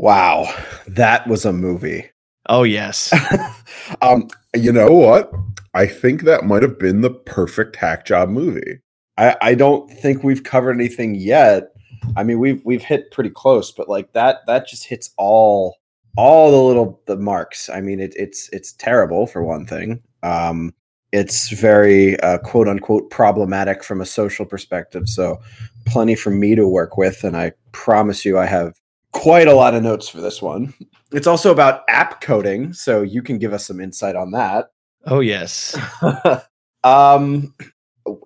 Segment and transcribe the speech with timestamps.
[0.00, 0.50] Wow,
[0.86, 2.08] that was a movie.
[2.48, 3.12] Oh yes.
[4.00, 5.30] um, you know what?
[5.74, 8.80] I think that might have been the perfect hack job movie.
[9.18, 11.74] I, I don't think we've covered anything yet.
[12.16, 15.76] I mean, we've we've hit pretty close, but like that that just hits all
[16.16, 17.68] all the little the marks.
[17.68, 20.02] I mean, it, it's it's terrible for one thing.
[20.22, 20.72] Um,
[21.12, 25.10] it's very uh, quote unquote problematic from a social perspective.
[25.10, 25.42] So,
[25.84, 28.79] plenty for me to work with, and I promise you, I have
[29.12, 30.74] quite a lot of notes for this one.
[31.12, 34.70] It's also about app coding, so you can give us some insight on that.
[35.06, 35.76] Oh yes.
[36.84, 37.54] um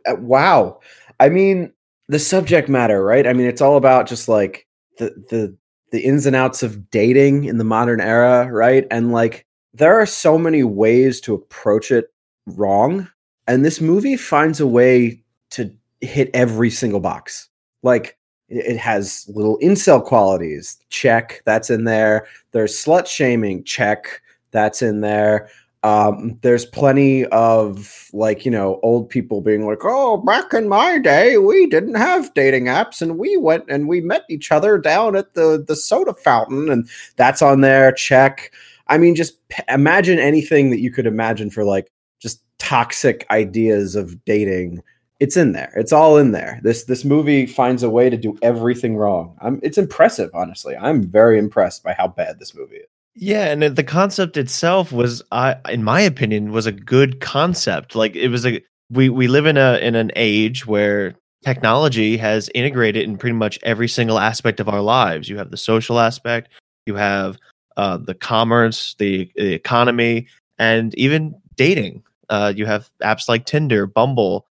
[0.06, 0.80] wow.
[1.20, 1.72] I mean,
[2.08, 3.26] the subject matter, right?
[3.26, 4.66] I mean, it's all about just like
[4.98, 5.56] the the
[5.92, 8.86] the ins and outs of dating in the modern era, right?
[8.90, 12.12] And like there are so many ways to approach it
[12.46, 13.08] wrong,
[13.46, 17.48] and this movie finds a way to hit every single box.
[17.82, 22.26] Like it has little incel qualities, check, that's in there.
[22.52, 25.48] There's slut shaming, check, that's in there.
[25.82, 30.98] Um, there's plenty of like you know old people being like, "Oh, back in my
[30.98, 35.14] day, we didn't have dating apps, and we went and we met each other down
[35.14, 38.50] at the the soda fountain, and that's on there." Check.
[38.88, 43.94] I mean, just p- imagine anything that you could imagine for like just toxic ideas
[43.94, 44.82] of dating.
[45.20, 45.72] It's in there.
[45.76, 46.60] It's all in there.
[46.62, 49.36] This this movie finds a way to do everything wrong.
[49.40, 50.76] I'm, it's impressive, honestly.
[50.76, 52.86] I'm very impressed by how bad this movie is.
[53.14, 57.94] Yeah, and the concept itself was, I, in my opinion, was a good concept.
[57.94, 62.50] Like it was a we we live in a in an age where technology has
[62.54, 65.28] integrated in pretty much every single aspect of our lives.
[65.28, 66.48] You have the social aspect,
[66.86, 67.38] you have
[67.76, 70.26] uh, the commerce, the, the economy,
[70.58, 72.02] and even dating.
[72.30, 74.46] Uh, you have apps like Tinder, Bumble,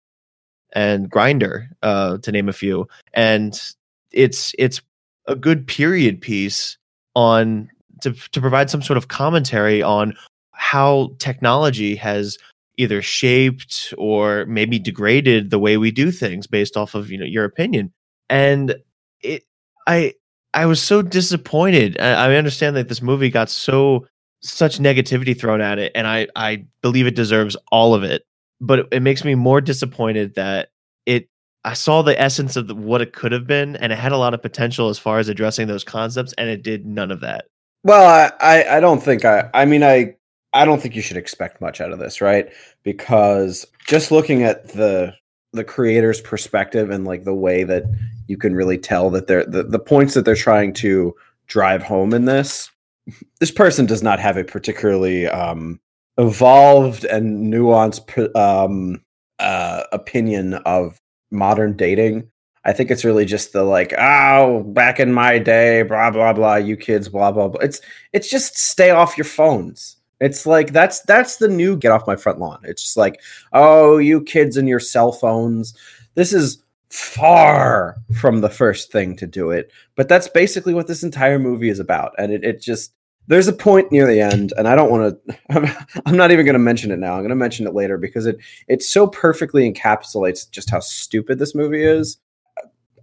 [0.74, 2.88] and Grindr, uh, to name a few.
[3.14, 3.60] And
[4.12, 4.82] it's it's
[5.28, 6.78] a good period piece
[7.16, 7.70] on
[8.02, 10.16] to to provide some sort of commentary on
[10.52, 12.38] how technology has
[12.78, 17.26] either shaped or maybe degraded the way we do things based off of you know
[17.26, 17.94] your opinion.
[18.30, 18.76] And
[19.22, 19.44] it
[19.88, 20.14] i
[20.54, 22.00] i was so disappointed.
[22.00, 24.08] I, I understand that this movie got so
[24.42, 28.24] such negativity thrown at it and i i believe it deserves all of it
[28.66, 30.70] but it, makes me more disappointed that
[31.06, 31.30] it
[31.64, 34.18] i saw the essence of the, what it could have been and it had a
[34.18, 37.46] lot of potential as far as addressing those concepts and it did none of that
[37.84, 39.50] well, I, I, I don't think I.
[39.54, 40.16] I mean, I,
[40.54, 42.52] I don't think you should expect much out of this, right?
[42.84, 45.14] Because just looking at the
[45.52, 47.84] the creator's perspective and like the way that
[48.28, 51.14] you can really tell that they're the, the points that they're trying to
[51.48, 52.72] drive home in this,
[53.40, 55.80] this person does not have a particularly um,
[56.18, 59.02] evolved and nuanced um,
[59.40, 61.00] uh, opinion of
[61.32, 62.30] modern dating
[62.66, 66.56] I think it's really just the like, oh, back in my day, blah blah blah,
[66.56, 67.62] you kids, blah blah blah.
[67.62, 67.82] It's
[68.14, 69.98] it's just stay off your phones.
[70.22, 72.62] It's like that's that's the new get off my front lawn.
[72.64, 75.74] It's just like, oh, you kids and your cell phones.
[76.16, 81.04] This is far from the first thing to do it, but that's basically what this
[81.04, 82.14] entire movie is about.
[82.18, 82.94] And it, it just
[83.28, 85.78] there's a point near the end, and I don't want to.
[86.06, 87.14] I'm, not even going to mention it now.
[87.14, 91.40] I'm going to mention it later because it it so perfectly encapsulates just how stupid
[91.40, 92.18] this movie is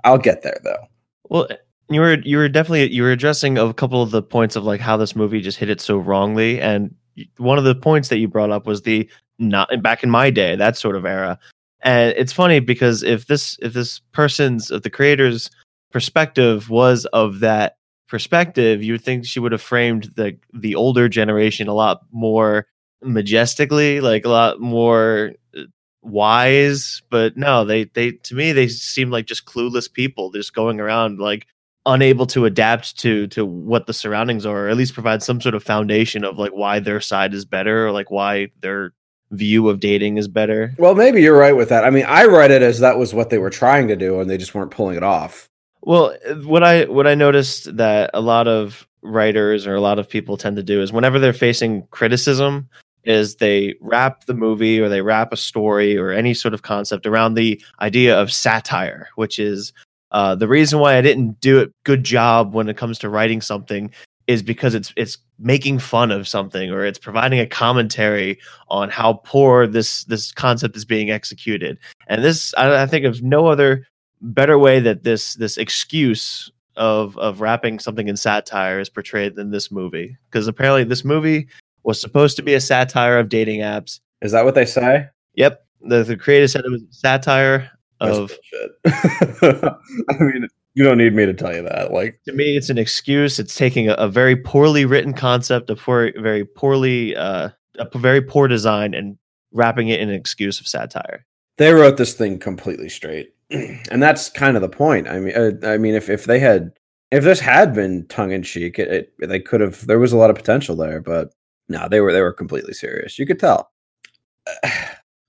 [0.05, 0.87] I'll get there though.
[1.29, 1.49] Well,
[1.89, 4.81] you were you were definitely you were addressing a couple of the points of like
[4.81, 6.95] how this movie just hit it so wrongly, and
[7.39, 9.09] one of the points that you brought up was the
[9.39, 11.39] not back in my day that sort of era,
[11.83, 15.51] and it's funny because if this if this person's if the creator's
[15.91, 17.77] perspective was of that
[18.11, 22.67] perspective, you would think she would have framed the the older generation a lot more
[23.03, 25.63] majestically, like a lot more uh,
[26.03, 30.81] wise, but no, they they to me they seem like just clueless people just going
[30.81, 31.47] around like
[31.87, 35.55] unable to adapt to to what the surroundings are, or at least provide some sort
[35.55, 38.93] of foundation of like why their side is better or like why their
[39.31, 40.75] view of dating is better.
[40.77, 41.85] Well, maybe you're right with that.
[41.85, 44.29] I mean, I read it as that was what they were trying to do and
[44.29, 45.50] they just weren't pulling it off.
[45.83, 50.09] Well, what I what I noticed that a lot of writers or a lot of
[50.09, 52.69] people tend to do is whenever they're facing criticism,
[53.05, 57.07] is they wrap the movie or they wrap a story or any sort of concept
[57.07, 59.73] around the idea of satire, which is
[60.13, 63.41] uh, the reason why I didn't do a good job when it comes to writing
[63.41, 63.91] something
[64.27, 68.39] is because it's it's making fun of something or it's providing a commentary
[68.69, 71.79] on how poor this this concept is being executed.
[72.07, 73.87] And this I, I think of no other
[74.21, 79.51] better way that this this excuse of of wrapping something in satire is portrayed than
[79.51, 81.49] this movie because apparently this movie
[81.83, 84.01] was supposed to be a satire of dating apps.
[84.23, 85.09] Is that what they say?
[85.35, 85.65] Yep.
[85.83, 87.71] The, the creator said it was a satire
[88.01, 88.33] of.
[88.87, 89.75] I
[90.21, 91.93] mean, You don't need me to tell you that.
[91.93, 93.39] Like to me, it's an excuse.
[93.39, 98.21] It's taking a, a very poorly written concept, a poor, very poorly, uh, a very
[98.21, 99.19] poor design, and
[99.53, 101.27] wrapping it in an excuse of satire.
[101.57, 105.09] they wrote this thing completely straight, and that's kind of the point.
[105.09, 106.73] I mean, uh, I mean, if if they had,
[107.11, 109.87] if this had been tongue in cheek, it, it they could have.
[109.87, 111.35] There was a lot of potential there, but
[111.69, 113.19] no, they were they were completely serious.
[113.19, 113.71] You could tell.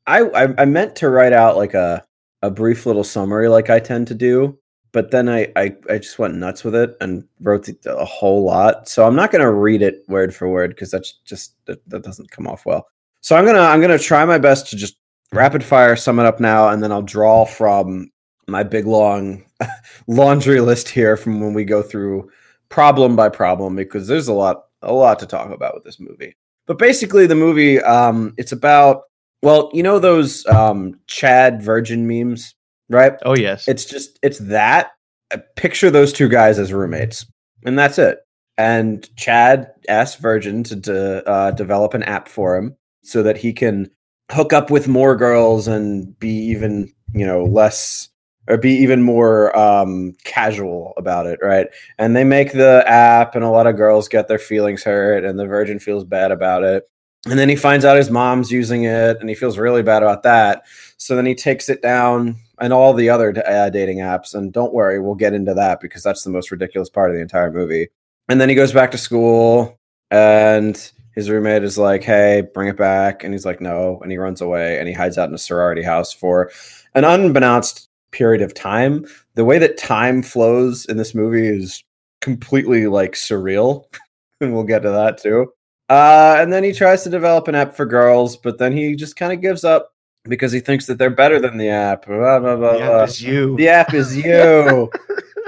[0.07, 2.03] I I, I meant to write out like a
[2.41, 4.57] a brief little summary, like I tend to do,
[4.91, 8.87] but then I I, I just went nuts with it and wrote a whole lot.
[8.87, 12.03] So I'm not going to read it word for word because that's just that, that
[12.03, 12.87] doesn't come off well.
[13.21, 14.97] So I'm gonna I'm gonna try my best to just
[15.33, 18.10] rapid fire sum it up now, and then I'll draw from
[18.51, 19.43] my big long
[20.07, 22.29] laundry list here from when we go through
[22.69, 26.35] problem by problem because there's a lot a lot to talk about with this movie.
[26.67, 29.03] But basically, the movie um, it's about
[29.41, 32.53] well, you know those um, Chad Virgin memes,
[32.89, 33.13] right?
[33.23, 34.91] Oh yes, It's just it's that.
[35.31, 37.25] Uh, Picture those two guys as roommates,
[37.65, 38.19] and that's it.
[38.57, 43.53] And Chad asked Virgin to, to uh, develop an app for him so that he
[43.53, 43.89] can
[44.29, 48.09] hook up with more girls and be even you know less
[48.51, 51.67] or be even more um, casual about it, right?
[51.97, 55.39] And they make the app, and a lot of girls get their feelings hurt, and
[55.39, 56.83] the Virgin feels bad about it.
[57.25, 60.23] And then he finds out his mom's using it, and he feels really bad about
[60.23, 60.63] that.
[60.97, 64.35] So then he takes it down and all the other uh, dating apps.
[64.35, 67.21] And don't worry, we'll get into that because that's the most ridiculous part of the
[67.21, 67.87] entire movie.
[68.27, 72.77] And then he goes back to school, and his roommate is like, "Hey, bring it
[72.77, 75.37] back," and he's like, "No," and he runs away and he hides out in a
[75.37, 76.51] sorority house for
[76.95, 79.05] an unbeknownst period of time.
[79.35, 81.83] The way that time flows in this movie is
[82.21, 83.85] completely like surreal,
[84.41, 85.51] and we'll get to that too.
[85.89, 89.17] Uh, and then he tries to develop an app for girls, but then he just
[89.17, 89.93] kind of gives up
[90.23, 92.05] because he thinks that they're better than the app.
[92.05, 93.03] Blah, blah, blah, yeah, blah.
[93.03, 93.57] it's you.
[93.57, 94.89] The app is you.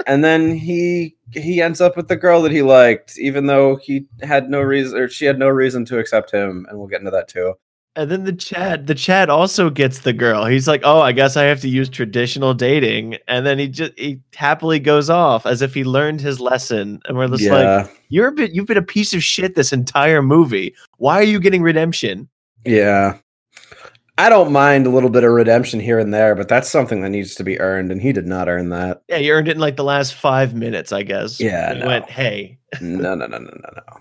[0.06, 4.06] and then he he ends up with the girl that he liked, even though he
[4.22, 6.66] had no reason or she had no reason to accept him.
[6.68, 7.54] And we'll get into that too.
[7.96, 10.46] And then the Chad, the Chad also gets the girl.
[10.46, 13.92] He's like, "Oh, I guess I have to use traditional dating," and then he just
[13.96, 17.00] he happily goes off as if he learned his lesson.
[17.06, 20.22] And we're just like, "You're a bit, you've been a piece of shit this entire
[20.22, 20.74] movie.
[20.98, 22.28] Why are you getting redemption?"
[22.64, 23.18] yeah.
[24.16, 27.10] I don't mind a little bit of redemption here and there, but that's something that
[27.10, 29.02] needs to be earned, and he did not earn that.
[29.08, 31.40] Yeah, you earned it in like the last five minutes, I guess.
[31.40, 31.86] Yeah, He no.
[31.88, 34.00] went, "Hey, no, no, no, no, no, no.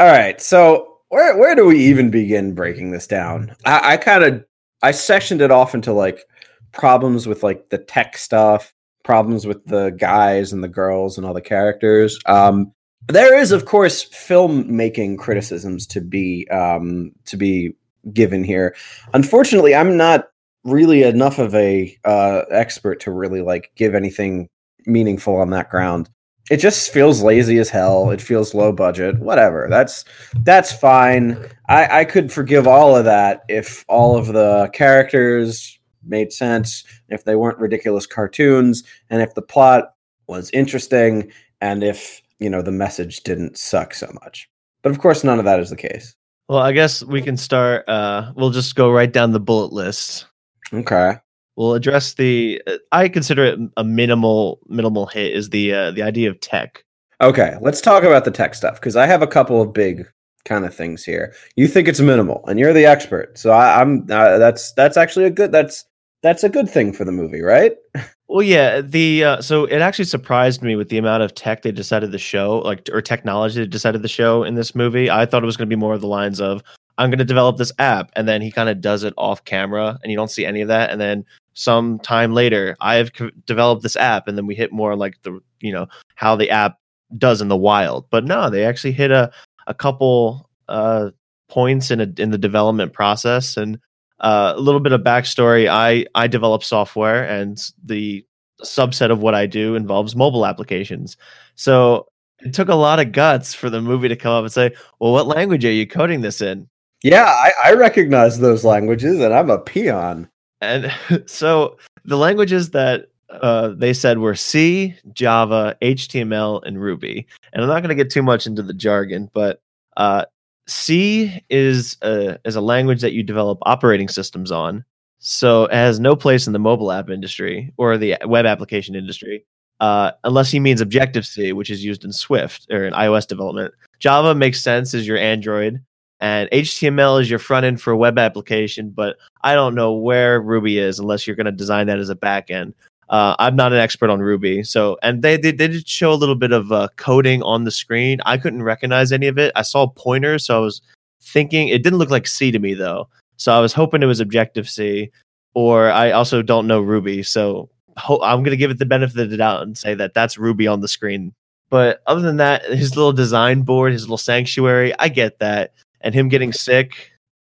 [0.00, 3.54] All right, so where where do we even begin breaking this down?
[3.64, 4.44] I, I kind of
[4.82, 6.24] I sectioned it off into like
[6.72, 8.74] problems with like the tech stuff,
[9.04, 12.18] problems with the guys and the girls and all the characters.
[12.26, 12.72] Um,
[13.06, 17.76] there is, of course, filmmaking criticisms to be um, to be
[18.12, 18.74] given here.
[19.12, 20.30] Unfortunately, I'm not
[20.64, 24.48] really enough of a uh, expert to really like give anything
[24.86, 26.10] meaningful on that ground
[26.50, 28.10] it just feels lazy as hell.
[28.10, 29.18] It feels low budget.
[29.18, 29.66] Whatever.
[29.70, 30.04] That's
[30.40, 31.38] that's fine.
[31.68, 37.24] I, I could forgive all of that if all of the characters made sense, if
[37.24, 39.94] they weren't ridiculous cartoons, and if the plot
[40.26, 44.48] was interesting, and if you know the message didn't suck so much.
[44.82, 46.14] But of course, none of that is the case.
[46.48, 47.88] well, I guess we can start.
[47.88, 50.26] Uh, we'll just go right down the bullet list.
[50.74, 51.16] Okay.
[51.56, 52.60] We'll address the.
[52.66, 55.34] uh, I consider it a minimal minimal hit.
[55.34, 56.84] Is the uh, the idea of tech.
[57.20, 57.56] Okay.
[57.60, 60.06] Let's talk about the tech stuff because I have a couple of big
[60.44, 61.32] kind of things here.
[61.56, 64.02] You think it's minimal, and you're the expert, so I, I'm.
[64.10, 65.52] Uh, that's that's actually a good.
[65.52, 65.84] That's
[66.22, 67.74] that's a good thing for the movie, right?
[68.26, 68.80] Well, yeah.
[68.80, 72.18] The uh, so it actually surprised me with the amount of tech they decided to
[72.18, 75.10] show, like or technology they decided to show in this movie.
[75.10, 76.62] I thought it was going to be more of the lines of
[76.96, 79.98] I'm going to develop this app, and then he kind of does it off camera,
[80.02, 83.30] and you don't see any of that, and then some time later, I have co-
[83.46, 86.78] developed this app, and then we hit more like the you know how the app
[87.16, 88.06] does in the wild.
[88.10, 89.30] But no, they actually hit a
[89.66, 91.10] a couple uh
[91.48, 93.78] points in a, in the development process and
[94.20, 98.24] uh, a little bit of backstory i i develop software and the
[98.62, 101.18] subset of what i do involves mobile applications
[101.54, 102.06] so
[102.40, 105.12] it took a lot of guts for the movie to come up and say well
[105.12, 106.66] what language are you coding this in
[107.04, 110.26] Yeah, I, I recognize those languages, and I'm a peon.
[110.64, 117.26] And so the languages that uh, they said were C, Java, HTML, and Ruby.
[117.52, 119.60] And I'm not going to get too much into the jargon, but
[119.96, 120.24] uh,
[120.66, 124.84] C is a, is a language that you develop operating systems on.
[125.18, 129.44] So it has no place in the mobile app industry or the web application industry,
[129.80, 133.72] uh, unless he means Objective C, which is used in Swift or in iOS development.
[134.00, 135.82] Java makes sense as your Android,
[136.20, 140.40] and HTML is your front end for a web application, but I don't know where
[140.40, 142.74] Ruby is unless you're going to design that as a back end.
[143.08, 146.14] Uh, I'm not an expert on Ruby, so and they they, they did show a
[146.16, 148.20] little bit of uh, coding on the screen.
[148.24, 149.52] I couldn't recognize any of it.
[149.54, 150.80] I saw pointers, so I was
[151.20, 153.08] thinking it didn't look like C to me though.
[153.36, 155.10] So I was hoping it was Objective C,
[155.52, 157.68] or I also don't know Ruby, so
[157.98, 160.66] ho- I'm gonna give it the benefit of the doubt and say that that's Ruby
[160.66, 161.34] on the screen.
[161.68, 166.14] But other than that, his little design board, his little sanctuary, I get that, and
[166.14, 167.10] him getting sick.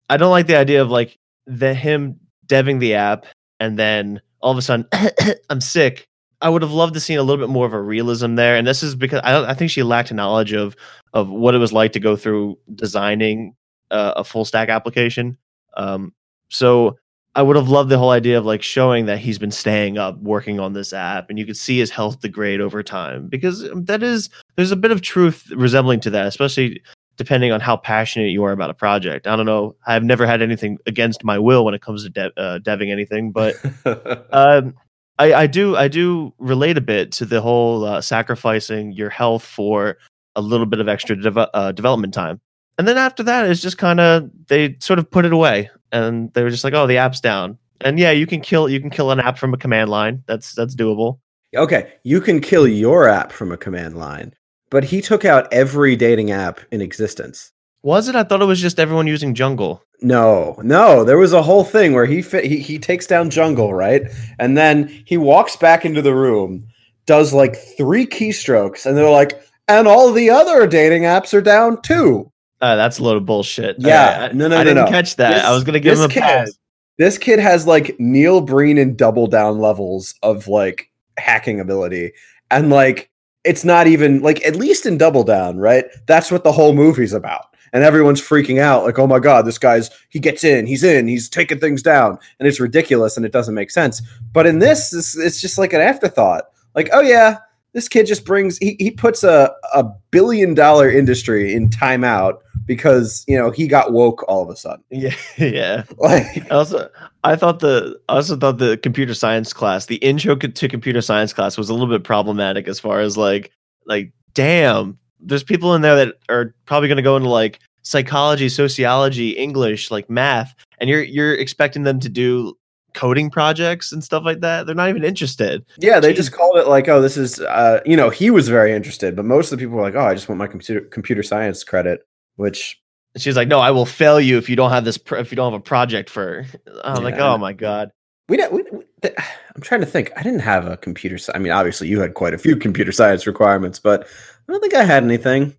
[0.09, 3.25] I don't like the idea of like the him deving the app
[3.59, 4.87] and then all of a sudden
[5.49, 6.07] I'm sick.
[6.41, 8.65] I would have loved to see a little bit more of a realism there, and
[8.65, 10.75] this is because I, I think she lacked knowledge of
[11.13, 13.55] of what it was like to go through designing
[13.91, 15.37] uh, a full stack application.
[15.75, 16.13] Um,
[16.49, 16.97] so
[17.35, 20.17] I would have loved the whole idea of like showing that he's been staying up
[20.21, 24.01] working on this app, and you could see his health degrade over time because that
[24.01, 26.81] is there's a bit of truth resembling to that, especially
[27.19, 29.27] depending on how passionate you are about a project.
[29.27, 29.75] I don't know.
[29.85, 33.33] I've never had anything against my will when it comes to de- uh, deving anything,
[33.33, 33.55] but
[34.31, 34.73] um,
[35.19, 39.43] I, I, do I do relate a bit to the whole uh, sacrificing your health
[39.43, 39.97] for
[40.37, 42.39] a little bit of extra de- uh, development time.
[42.77, 46.33] And then after that, it's just kind of they sort of put it away, and
[46.33, 48.89] they were just like, "Oh, the app's down." And yeah, you can kill you can
[48.89, 50.23] kill an app from a command line.
[50.27, 51.19] That's that's doable.
[51.53, 54.33] Okay, you can kill your app from a command line
[54.69, 57.51] but he took out every dating app in existence.
[57.81, 58.15] Was it?
[58.15, 59.81] I thought it was just everyone using Jungle.
[60.01, 63.73] No, no, there was a whole thing where he fit, he he takes down Jungle,
[63.73, 64.03] right?
[64.37, 66.67] And then he walks back into the room,
[67.05, 71.81] does like three keystrokes, and they're like, and all the other dating apps are down
[71.81, 72.31] too.
[72.61, 73.77] Uh, that's a load of bullshit.
[73.79, 74.91] Yeah, uh, no, no, I no, didn't no.
[74.91, 75.35] catch that.
[75.35, 76.51] This- I was gonna give him a kid- pass.
[76.97, 82.11] This kid has like Neil Breen and double down levels of like hacking ability,
[82.51, 83.09] and like
[83.49, 85.85] it's not even like at least in double down, right?
[86.05, 87.47] That's what the whole movie's about.
[87.73, 91.07] And everyone's freaking out, like, oh my god, this guy's he gets in, he's in,
[91.07, 94.03] he's taking things down, and it's ridiculous and it doesn't make sense.
[94.33, 96.43] But in this, it's, it's just like an afterthought.
[96.75, 97.37] Like, oh yeah,
[97.73, 103.23] this kid just brings he, he puts a, a billion dollar industry in timeout because
[103.27, 104.83] you know he got woke all of a sudden.
[104.91, 105.83] Yeah, yeah.
[105.97, 106.89] Like I also,
[107.23, 111.33] I thought the, I also thought the computer science class, the intro to computer science
[111.33, 113.51] class, was a little bit problematic as far as like,
[113.85, 118.49] like, damn, there's people in there that are probably going to go into like psychology,
[118.49, 122.57] sociology, English, like math, and you're you're expecting them to do
[122.93, 124.65] coding projects and stuff like that.
[124.65, 125.65] They're not even interested.
[125.79, 126.17] Yeah, they Jeez.
[126.17, 129.25] just called it like, oh, this is, uh, you know, he was very interested, but
[129.25, 132.07] most of the people were like, oh, I just want my computer computer science credit,
[132.35, 132.81] which
[133.17, 134.97] she's like, "No, I will fail you if you don't have this.
[134.97, 136.45] Pro- if you don't have a project for."
[136.83, 137.91] I'm like, "Oh my god."
[138.29, 138.53] we don't.
[138.53, 140.11] We, we, I'm trying to think.
[140.15, 141.17] I didn't have a computer.
[141.17, 144.07] sci- I mean, obviously, you had quite a few computer science requirements, but
[144.47, 145.55] I don't think I had anything.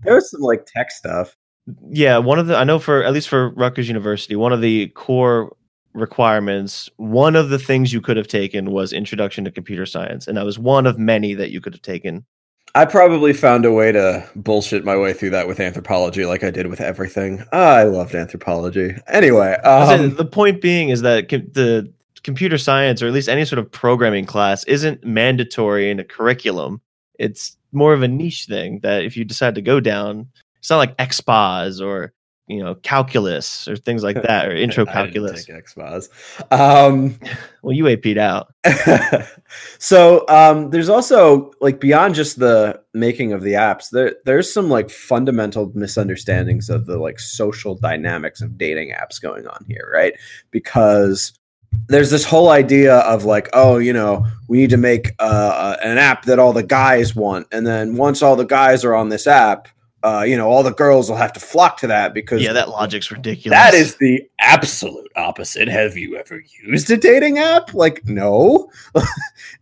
[0.00, 1.36] There was some like tech stuff.
[1.88, 4.88] Yeah, one of the I know for at least for Rutgers University, one of the
[4.88, 5.54] core
[5.94, 10.36] requirements, one of the things you could have taken was introduction to computer science, and
[10.36, 12.24] that was one of many that you could have taken.
[12.76, 16.50] I probably found a way to bullshit my way through that with anthropology, like I
[16.50, 17.44] did with everything.
[17.52, 18.96] Ah, I loved anthropology.
[19.06, 21.92] Anyway, um, the point being is that com- the
[22.24, 26.80] computer science, or at least any sort of programming class, isn't mandatory in a curriculum.
[27.18, 30.26] It's more of a niche thing that if you decide to go down,
[30.58, 32.12] it's not like Expos or
[32.46, 35.46] you know calculus or things like that or intro calculus.
[35.46, 36.08] Expos.
[36.52, 37.18] Um,
[37.62, 38.52] Well, you AP'd out.
[39.78, 44.68] so um, there's also like beyond just the making of the apps there there's some
[44.68, 50.12] like fundamental misunderstandings of the like social dynamics of dating apps going on here right
[50.50, 51.32] because
[51.88, 55.96] there's this whole idea of like oh you know we need to make uh, an
[55.96, 59.26] app that all the guys want and then once all the guys are on this
[59.26, 59.68] app
[60.04, 62.68] uh, you know all the girls will have to flock to that because Yeah, that
[62.68, 63.56] logic's ridiculous.
[63.58, 65.66] that is the absolute opposite.
[65.68, 67.72] Have you ever used a dating app?
[67.72, 68.70] Like, no.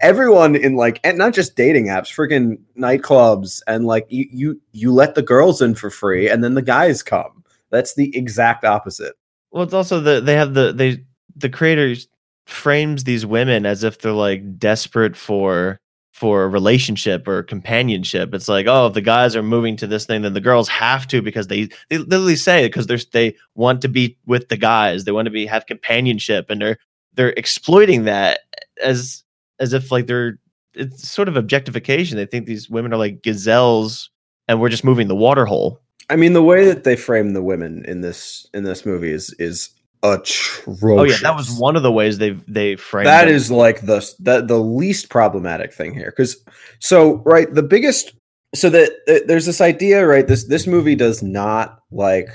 [0.01, 4.93] Everyone in like, and not just dating apps, freaking nightclubs, and like you, you, you
[4.93, 7.45] let the girls in for free, and then the guys come.
[7.71, 9.15] That's the exact opposite.
[9.53, 11.05] Well, it's also the they have the they
[11.37, 12.09] the creators
[12.47, 15.79] frames these women as if they're like desperate for
[16.13, 18.35] for a relationship or companionship.
[18.35, 21.07] It's like, oh, if the guys are moving to this thing, then the girls have
[21.09, 25.05] to because they they literally say because they're they want to be with the guys.
[25.05, 26.79] They want to be have companionship, and they're
[27.15, 28.41] they're exploiting that
[28.83, 29.25] as
[29.59, 30.39] as if like they're
[30.75, 32.17] it's sort of objectification.
[32.17, 34.11] They think these women are like gazelles,
[34.49, 35.81] and we're just moving the water hole.
[36.11, 39.35] I mean, the way that they frame the women in this in this movie is
[39.39, 39.71] is
[40.03, 40.83] atrocious.
[40.83, 43.35] Oh yeah, that was one of the ways they they framed that them.
[43.35, 46.37] is like the the, the least problematic thing here because
[46.81, 48.15] so right the biggest
[48.55, 52.29] so that uh, there's this idea right this this movie does not like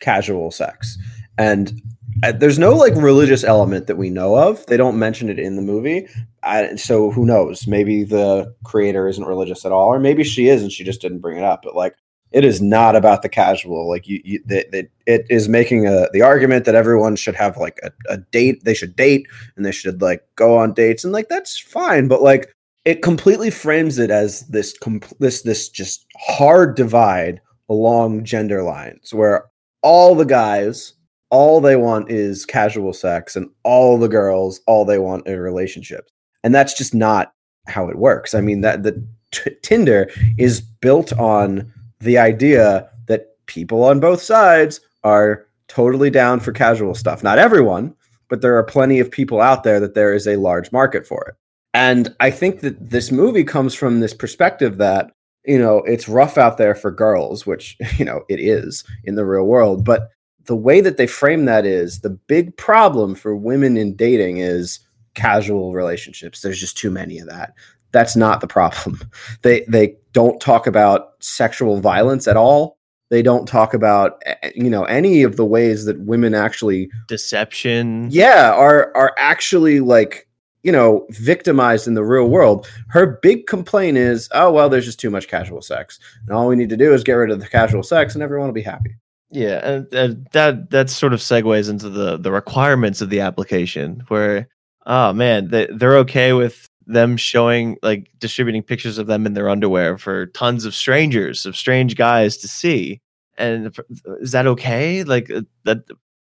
[0.00, 0.98] casual sex
[1.38, 1.80] and
[2.22, 4.64] uh, there's no like religious element that we know of.
[4.66, 6.06] They don't mention it in the movie.
[6.42, 7.66] I, so who knows?
[7.66, 11.20] Maybe the creator isn't religious at all, or maybe she is and she just didn't
[11.20, 11.62] bring it up.
[11.62, 11.94] But like,
[12.32, 13.88] it is not about the casual.
[13.88, 17.90] Like you, you it is making a the argument that everyone should have like a,
[18.08, 18.64] a date.
[18.64, 22.08] They should date and they should like go on dates and like that's fine.
[22.08, 22.52] But like,
[22.84, 29.14] it completely frames it as this compl- this this just hard divide along gender lines
[29.14, 29.46] where
[29.82, 30.94] all the guys
[31.30, 36.12] all they want is casual sex and all the girls all they want are relationships
[36.42, 37.32] and that's just not
[37.68, 41.72] how it works i mean that the t- tinder is built on
[42.02, 47.94] the idea that people on both sides are totally down for casual stuff not everyone
[48.28, 51.24] but there are plenty of people out there that there is a large market for
[51.28, 51.34] it
[51.74, 55.12] and i think that this movie comes from this perspective that
[55.44, 59.24] you know it's rough out there for girls which you know it is in the
[59.24, 60.10] real world but
[60.46, 64.80] the way that they frame that is the big problem for women in dating is
[65.14, 66.40] casual relationships.
[66.40, 67.54] There's just too many of that.
[67.92, 69.00] That's not the problem.
[69.42, 72.78] They they don't talk about sexual violence at all.
[73.10, 78.08] They don't talk about eh, you know any of the ways that women actually deception.
[78.10, 80.28] Yeah, are are actually like
[80.62, 82.68] you know victimized in the real world.
[82.88, 86.56] Her big complaint is, oh well, there's just too much casual sex, and all we
[86.56, 88.96] need to do is get rid of the casual sex, and everyone will be happy.
[89.30, 94.04] Yeah, and, and that that sort of segues into the the requirements of the application,
[94.08, 94.48] where
[94.86, 99.48] oh man, they they're okay with them showing like distributing pictures of them in their
[99.48, 103.00] underwear for tons of strangers, of strange guys to see.
[103.38, 103.76] And
[104.20, 105.04] is that okay?
[105.04, 105.84] Like uh, that,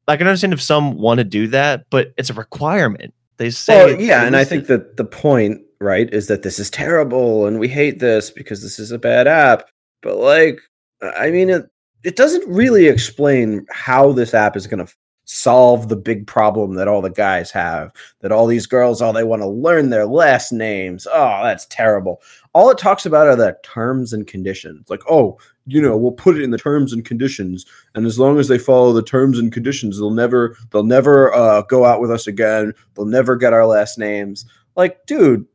[0.08, 3.14] I can understand if some want to do that, but it's a requirement.
[3.37, 6.70] They say, well, yeah, and I think that the point, right, is that this is
[6.70, 9.68] terrible and we hate this because this is a bad app.
[10.02, 10.61] But like,
[11.02, 11.64] I mean, it,
[12.04, 14.92] it doesn't really explain how this app is going to
[15.25, 19.25] solve the big problem that all the guys have that all these girls all they
[19.25, 21.07] want to learn their last names.
[21.11, 22.21] Oh that's terrible.
[22.52, 24.88] All it talks about are the terms and conditions.
[24.88, 27.64] Like oh you know we'll put it in the terms and conditions
[27.95, 31.62] and as long as they follow the terms and conditions they'll never they'll never uh,
[31.62, 32.72] go out with us again.
[32.94, 34.44] They'll never get our last names.
[34.77, 35.46] Like dude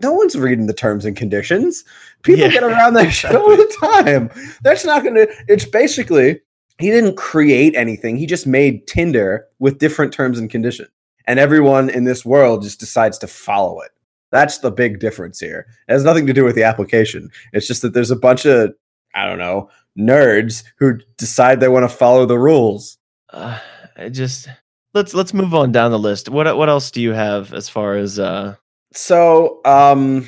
[0.00, 1.84] no one's reading the terms and conditions.
[2.22, 4.30] People yeah, get around that shit all the time.
[4.62, 6.40] That's not going to, it's basically,
[6.78, 8.16] he didn't create anything.
[8.16, 10.88] He just made Tinder with different terms and conditions.
[11.26, 13.92] And everyone in this world just decides to follow it.
[14.30, 15.66] That's the big difference here.
[15.88, 17.30] It has nothing to do with the application.
[17.52, 18.74] It's just that there's a bunch of,
[19.14, 22.98] I don't know, nerds who decide they want to follow the rules.
[23.30, 23.58] Uh,
[23.96, 24.48] I just
[24.92, 26.28] let's let's move on down the list.
[26.28, 28.56] What what else do you have as far as uh
[28.94, 30.26] so um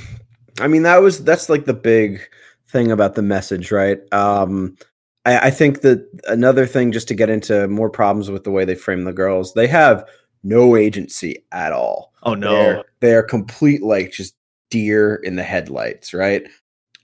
[0.60, 2.20] i mean that was that's like the big
[2.68, 4.76] thing about the message right um
[5.26, 8.64] I, I think that another thing just to get into more problems with the way
[8.64, 10.08] they frame the girls they have
[10.42, 12.12] no agency at all.
[12.22, 12.50] Oh no.
[12.50, 14.34] They're, they're complete like just
[14.70, 16.48] deer in the headlights right?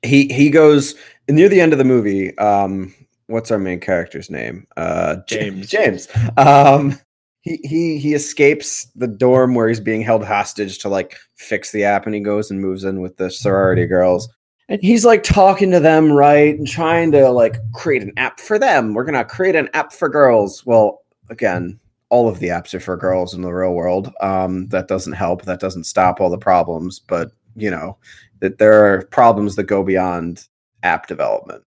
[0.02, 0.94] He he goes
[1.28, 2.94] near the end of the movie um
[3.26, 4.66] what's our main character's name?
[4.76, 5.68] Uh james.
[5.68, 6.08] James.
[6.36, 6.98] Um
[7.42, 11.82] he he he escapes the dorm where he's being held hostage to like fix the
[11.82, 14.28] app and he goes and moves in with the sorority girls
[14.72, 18.58] and he's like talking to them right and trying to like create an app for
[18.58, 22.80] them we're gonna create an app for girls well again all of the apps are
[22.80, 26.38] for girls in the real world um, that doesn't help that doesn't stop all the
[26.38, 27.96] problems but you know
[28.40, 30.48] that there are problems that go beyond
[30.82, 31.62] app development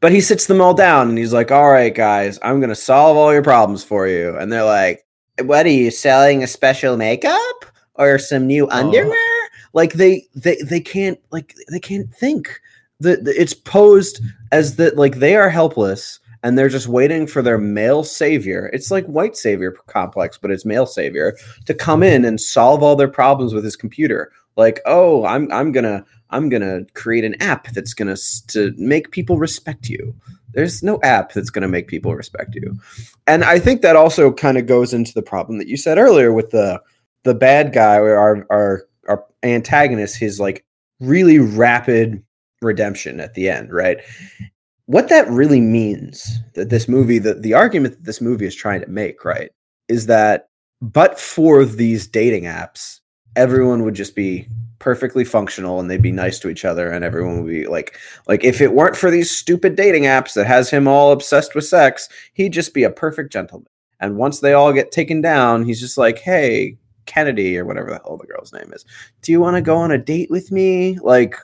[0.00, 3.16] but he sits them all down and he's like, "All right, guys, I'm gonna solve
[3.16, 5.06] all your problems for you." And they're like,
[5.42, 6.42] "What are you selling?
[6.42, 7.64] A special makeup
[7.94, 8.70] or some new oh.
[8.70, 9.29] underwear?"
[9.72, 12.60] Like they they they can't like they can't think.
[13.00, 14.20] The it's posed
[14.52, 18.70] as that like they are helpless and they're just waiting for their male savior.
[18.72, 22.96] It's like white savior complex, but it's male savior to come in and solve all
[22.96, 24.32] their problems with his computer.
[24.56, 28.16] Like, oh, I'm I'm gonna I'm gonna create an app that's gonna
[28.48, 30.14] to make people respect you.
[30.52, 32.76] There's no app that's gonna make people respect you,
[33.26, 36.32] and I think that also kind of goes into the problem that you said earlier
[36.32, 36.82] with the
[37.22, 40.64] the bad guy or our our our antagonist, his like
[41.00, 42.22] really rapid
[42.62, 43.98] redemption at the end, right?
[44.86, 48.80] What that really means that this movie, the, the argument that this movie is trying
[48.80, 49.50] to make, right,
[49.88, 50.48] is that
[50.80, 53.00] but for these dating apps,
[53.36, 57.42] everyone would just be perfectly functional and they'd be nice to each other and everyone
[57.42, 60.88] would be like like if it weren't for these stupid dating apps that has him
[60.88, 63.68] all obsessed with sex he'd just be a perfect gentleman
[64.00, 66.78] and once they all get taken down he's just like hey
[67.10, 68.84] kennedy or whatever the hell the girl's name is.
[69.22, 70.98] Do you want to go on a date with me?
[71.00, 71.36] Like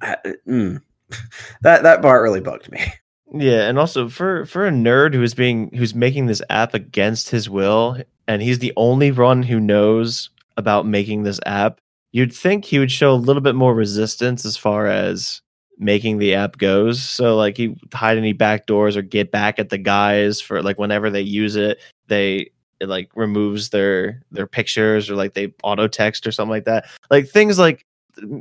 [0.00, 0.80] mm,
[1.62, 2.80] that that part really bugged me.
[3.34, 7.48] Yeah, and also for for a nerd who's being who's making this app against his
[7.48, 7.96] will,
[8.28, 12.92] and he's the only one who knows about making this app, you'd think he would
[12.92, 15.40] show a little bit more resistance as far as
[15.78, 17.02] making the app goes.
[17.02, 20.78] So like he hide any back doors or get back at the guys for like
[20.78, 22.50] whenever they use it, they
[22.82, 26.86] it like removes their their pictures or like they auto text or something like that.
[27.10, 27.86] Like things like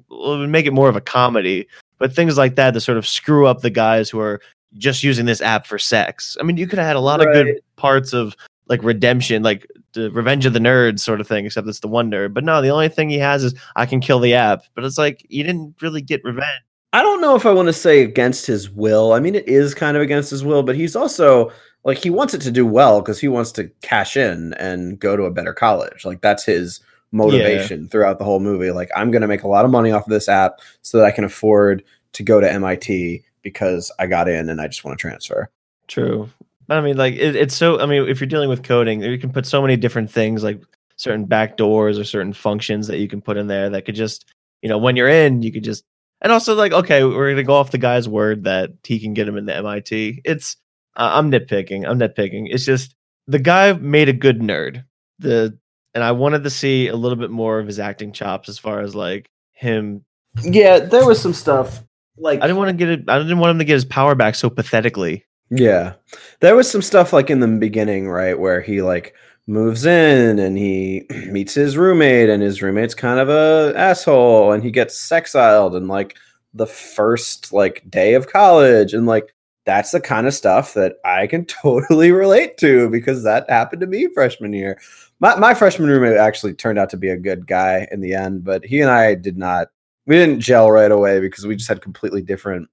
[0.09, 1.67] would make it more of a comedy,
[1.99, 4.41] but things like that to sort of screw up the guys who are
[4.77, 6.35] just using this app for sex.
[6.39, 8.35] I mean, you could have had a lot of good parts of
[8.67, 12.09] like redemption, like the Revenge of the Nerds sort of thing, except it's the one
[12.09, 12.33] nerd.
[12.33, 14.63] But no, the only thing he has is I can kill the app.
[14.73, 16.63] But it's like you didn't really get revenge.
[16.93, 19.13] I don't know if I want to say against his will.
[19.13, 21.51] I mean, it is kind of against his will, but he's also
[21.83, 25.15] like he wants it to do well because he wants to cash in and go
[25.15, 26.05] to a better college.
[26.05, 26.79] Like that's his
[27.11, 27.87] motivation yeah.
[27.89, 28.71] throughout the whole movie.
[28.71, 31.05] Like I'm going to make a lot of money off of this app so that
[31.05, 34.97] I can afford to go to MIT because I got in and I just want
[34.97, 35.49] to transfer.
[35.87, 36.29] True.
[36.69, 37.79] I mean, like it, it's so.
[37.79, 40.61] I mean, if you're dealing with coding, you can put so many different things, like
[40.95, 44.69] certain backdoors or certain functions that you can put in there that could just, you
[44.69, 45.83] know, when you're in, you could just.
[46.21, 49.27] And also, like, okay, we're gonna go off the guy's word that he can get
[49.27, 50.21] him into MIT.
[50.23, 50.55] It's,
[50.95, 51.87] uh, I'm nitpicking.
[51.87, 52.47] I'm nitpicking.
[52.49, 52.95] It's just
[53.27, 54.83] the guy made a good nerd.
[55.19, 55.57] The
[55.93, 58.79] and I wanted to see a little bit more of his acting chops as far
[58.79, 60.05] as like him.
[60.41, 61.83] Yeah, there was some stuff
[62.17, 63.09] like I didn't want to get it.
[63.09, 65.25] I didn't want him to get his power back so pathetically.
[65.49, 65.93] Yeah.
[66.39, 69.13] There was some stuff like in the beginning, right, where he like
[69.47, 74.63] moves in and he meets his roommate and his roommate's kind of a asshole and
[74.63, 76.15] he gets sexiled, and like
[76.53, 79.33] the first like day of college and like
[79.71, 83.87] that's the kind of stuff that I can totally relate to because that happened to
[83.87, 84.79] me freshman year.
[85.19, 88.43] My my freshman roommate actually turned out to be a good guy in the end,
[88.43, 89.69] but he and I did not
[90.05, 92.67] we didn't gel right away because we just had completely different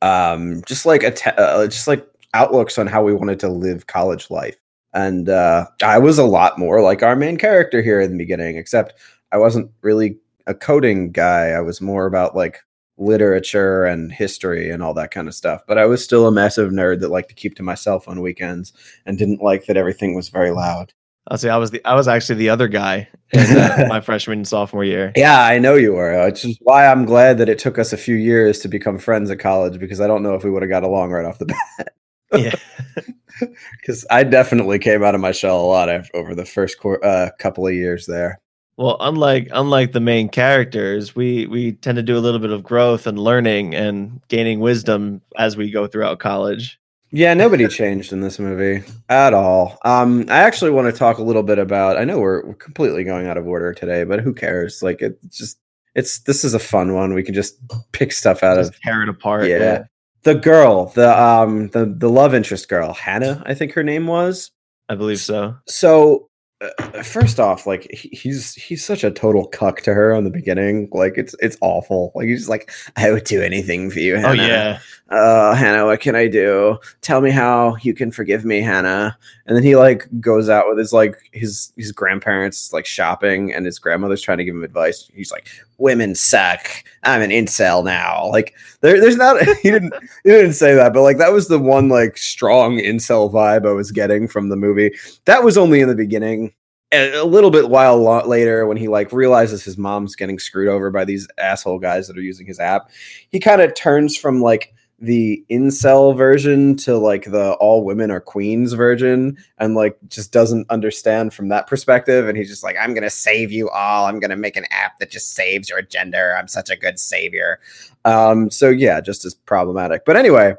[0.00, 4.30] um, just like a uh, just like outlooks on how we wanted to live college
[4.30, 4.56] life.
[4.94, 8.56] And uh, I was a lot more like our main character here in the beginning,
[8.56, 8.94] except
[9.32, 11.48] I wasn't really a coding guy.
[11.48, 12.60] I was more about like
[12.98, 15.62] literature and history and all that kind of stuff.
[15.66, 18.72] But I was still a massive nerd that liked to keep to myself on weekends
[19.06, 20.92] and didn't like that everything was very loud.
[21.28, 24.40] I'll say I was the I was actually the other guy in uh, my freshman
[24.40, 25.12] and sophomore year.
[25.14, 26.24] Yeah, I know you were.
[26.24, 29.30] Which is why I'm glad that it took us a few years to become friends
[29.30, 31.46] at college because I don't know if we would have got along right off the
[31.46, 31.94] bat.
[32.34, 32.54] yeah,
[33.80, 37.30] because I definitely came out of my shell a lot over the first cor- uh,
[37.38, 38.40] couple of years there.
[38.76, 42.62] Well, unlike unlike the main characters, we we tend to do a little bit of
[42.62, 46.80] growth and learning and gaining wisdom as we go throughout college.
[47.14, 49.78] Yeah, nobody changed in this movie at all.
[49.84, 51.98] Um, I actually want to talk a little bit about.
[51.98, 54.82] I know we're, we're completely going out of order today, but who cares?
[54.82, 55.58] Like, it's just
[55.94, 57.12] it's this is a fun one.
[57.12, 57.60] We can just
[57.92, 59.46] pick stuff out just of tear it apart.
[59.46, 59.58] Yeah.
[59.58, 59.84] yeah.
[60.22, 64.50] the girl, the um, the the love interest girl, Hannah, I think her name was.
[64.88, 65.56] I believe so.
[65.68, 66.30] So
[66.62, 70.88] uh, first off, like he's he's such a total cuck to her on the beginning.
[70.92, 72.12] Like it's it's awful.
[72.14, 74.42] Like he's like, I would do anything for you, oh, Hannah.
[74.42, 74.78] Oh yeah.
[75.12, 76.78] Uh, Hannah, what can I do?
[77.02, 79.18] Tell me how you can forgive me, Hannah.
[79.44, 83.66] And then he like goes out with his like his his grandparents like shopping, and
[83.66, 85.10] his grandmother's trying to give him advice.
[85.12, 86.66] He's like, women suck.
[87.02, 88.30] I'm an incel now.
[88.30, 89.36] Like there, there's not.
[89.62, 89.92] He didn't
[90.24, 93.72] he didn't say that, but like that was the one like strong incel vibe I
[93.72, 94.96] was getting from the movie.
[95.26, 96.54] That was only in the beginning
[96.90, 101.04] a little bit while later when he like realizes his mom's getting screwed over by
[101.04, 102.90] these asshole guys that are using his app
[103.30, 108.20] he kind of turns from like the incel version to like the all women are
[108.20, 112.28] queens version and like just doesn't understand from that perspective.
[112.28, 114.06] And he's just like i'm gonna save you all.
[114.06, 116.36] I'm gonna make an app that just saves your gender.
[116.38, 117.58] I'm such a good savior.
[118.04, 120.04] Um so yeah just as problematic.
[120.04, 120.54] But anyway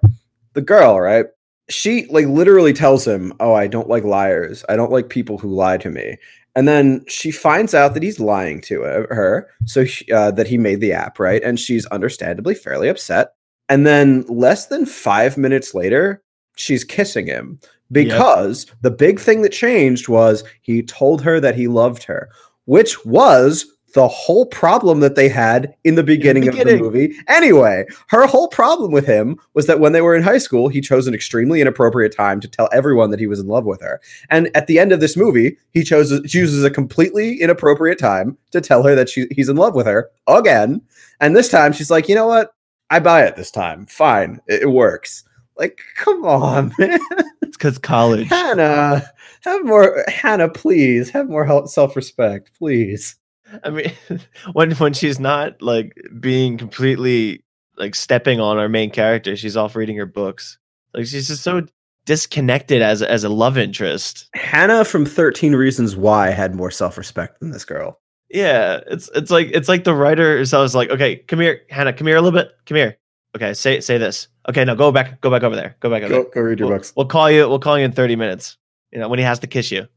[0.53, 1.27] the girl right?
[1.69, 4.65] She like literally tells him, "Oh, I don't like liars.
[4.67, 6.17] I don't like people who lie to me."
[6.53, 10.57] And then she finds out that he's lying to her, so she, uh, that he
[10.57, 13.33] made the app right, and she's understandably fairly upset.
[13.73, 16.21] And then less than five minutes later,
[16.55, 17.59] she's kissing him
[17.91, 18.77] because yep.
[18.81, 22.29] the big thing that changed was he told her that he loved her,
[22.65, 26.93] which was the whole problem that they had in the beginning, in the beginning, of
[26.93, 27.15] the movie.
[27.27, 30.79] Anyway, her whole problem with him was that when they were in high school, he
[30.79, 33.99] chose an extremely inappropriate time to tell everyone that he was in love with her.
[34.29, 38.61] And at the end of this movie, he chose chooses a completely inappropriate time to
[38.61, 40.79] tell her that she, he's in love with her again.
[41.19, 42.53] And this time, she's like, you know what?
[42.93, 43.87] I buy it this time.
[43.87, 45.23] Fine, it, it works.
[45.57, 46.99] Like, come on, man.
[47.41, 48.27] It's because college.
[48.27, 49.03] Hannah,
[49.41, 50.05] have more.
[50.07, 53.15] Hannah, please have more self respect, please.
[53.63, 53.91] I mean,
[54.53, 57.43] when when she's not like being completely
[57.77, 60.59] like stepping on our main character, she's off reading her books.
[60.93, 61.63] Like she's just so
[62.05, 64.29] disconnected as as a love interest.
[64.35, 67.99] Hannah from 13 Reasons Why had more self-respect than this girl.
[68.29, 71.93] Yeah, it's it's like it's like the writer herself is like, okay, come here, Hannah,
[71.93, 72.97] come here a little bit, come here.
[73.35, 74.27] Okay, say say this.
[74.49, 76.31] Okay, no, go back, go back over there, go back over Go, there.
[76.31, 76.93] go read your We'll, books.
[76.95, 77.47] we'll call you.
[77.47, 78.57] We'll call you in thirty minutes.
[78.91, 79.87] You know when he has to kiss you.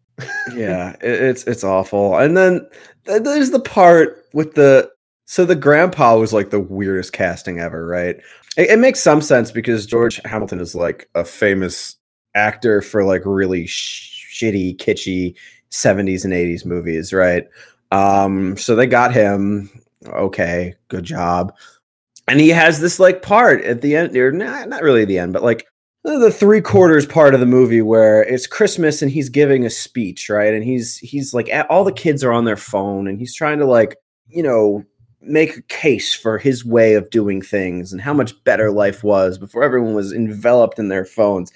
[0.54, 2.16] yeah, it, it's it's awful.
[2.18, 2.66] And then
[3.06, 4.90] th- there's the part with the
[5.26, 8.16] so the grandpa was like the weirdest casting ever, right?
[8.56, 11.96] It, it makes some sense because George Hamilton is like a famous
[12.34, 15.34] actor for like really sh- shitty, kitschy
[15.70, 17.44] 70s and 80s movies, right?
[17.90, 19.70] Um, so they got him.
[20.06, 21.54] Okay, good job.
[22.28, 25.32] And he has this like part at the end, or not, not really the end,
[25.32, 25.66] but like
[26.06, 30.28] the three quarters part of the movie where it's Christmas and he's giving a speech,
[30.28, 30.54] right?
[30.54, 33.66] And he's he's like all the kids are on their phone and he's trying to
[33.66, 33.96] like,
[34.28, 34.84] you know,
[35.20, 39.38] make a case for his way of doing things and how much better life was
[39.38, 41.52] before everyone was enveloped in their phones.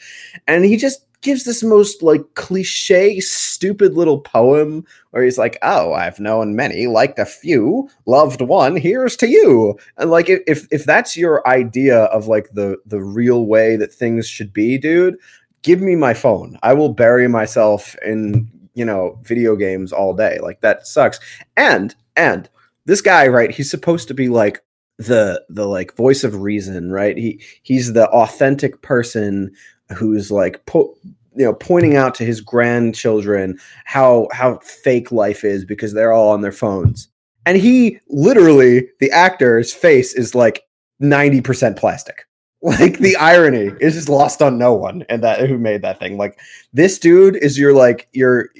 [0.48, 5.92] And he just gives this most like cliche stupid little poem where he's like, "Oh,
[5.92, 8.76] I've known many, liked a few, loved one.
[8.76, 13.46] Here's to you." And like, if if, that's your idea of like the the real
[13.46, 15.16] way that things should be, dude,
[15.62, 16.58] give me my phone.
[16.62, 20.38] I will bury myself in you know video games all day.
[20.42, 21.20] Like that sucks.
[21.56, 22.48] And and
[22.86, 23.50] this guy, right?
[23.50, 24.62] He's supposed to be like
[24.98, 27.16] the the like voice of reason, right?
[27.16, 29.52] He he's the authentic person
[29.96, 30.94] who's like po-
[31.36, 36.30] you know pointing out to his grandchildren how how fake life is because they're all
[36.30, 37.08] on their phones.
[37.46, 40.62] And he literally the actor's face is like
[41.02, 42.26] 90% plastic.
[42.62, 46.18] Like the irony is just lost on no one and that who made that thing.
[46.18, 46.38] Like
[46.74, 48.50] this dude is your like your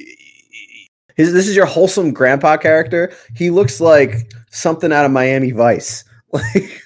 [1.17, 3.13] his this is your wholesome grandpa character.
[3.37, 6.05] He looks like something out of miami vice.
[6.33, 6.81] Like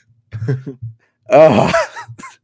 [1.30, 1.72] oh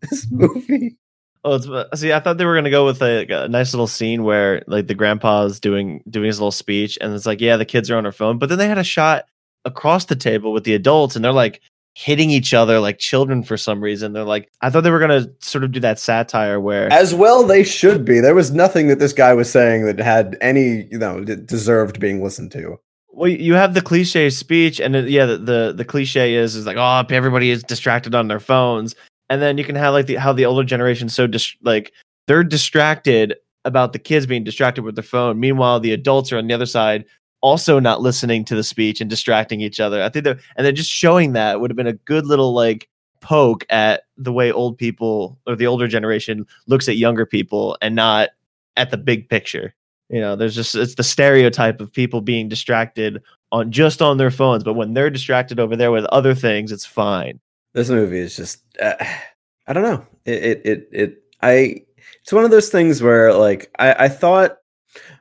[0.03, 0.99] this movie
[1.43, 2.13] Oh, it's uh, see.
[2.13, 4.95] I thought they were gonna go with a, a nice little scene where like the
[4.95, 8.13] grandpa's doing doing his little speech, and it's like, yeah, the kids are on their
[8.13, 9.25] phone, but then they had a shot
[9.65, 11.63] across the table with the adults, and they're like
[11.95, 14.13] hitting each other like children for some reason.
[14.13, 17.45] They're like, I thought they were gonna sort of do that satire where As well,
[17.45, 18.21] they should be.
[18.21, 22.23] There was nothing that this guy was saying that had any, you know, deserved being
[22.23, 22.79] listened to.
[23.13, 26.67] Well, you have the cliche speech, and it, yeah, the, the the cliche is is
[26.67, 28.95] like, oh, everybody is distracted on their phones,
[29.31, 31.93] and then you can have like the how the older generation so dis- like
[32.27, 35.39] they're distracted about the kids being distracted with their phone.
[35.39, 37.05] Meanwhile, the adults are on the other side,
[37.41, 40.03] also not listening to the speech and distracting each other.
[40.03, 42.89] I think that, and then just showing that would have been a good little like
[43.21, 47.95] poke at the way old people or the older generation looks at younger people and
[47.95, 48.31] not
[48.77, 49.75] at the big picture.
[50.09, 54.31] You know, there's just it's the stereotype of people being distracted on just on their
[54.31, 57.39] phones, but when they're distracted over there with other things, it's fine.
[57.73, 58.95] This movie is just, uh,
[59.67, 60.07] I don't know.
[60.25, 61.85] It, it, it, it, I,
[62.23, 64.57] it's one of those things where like, I, I thought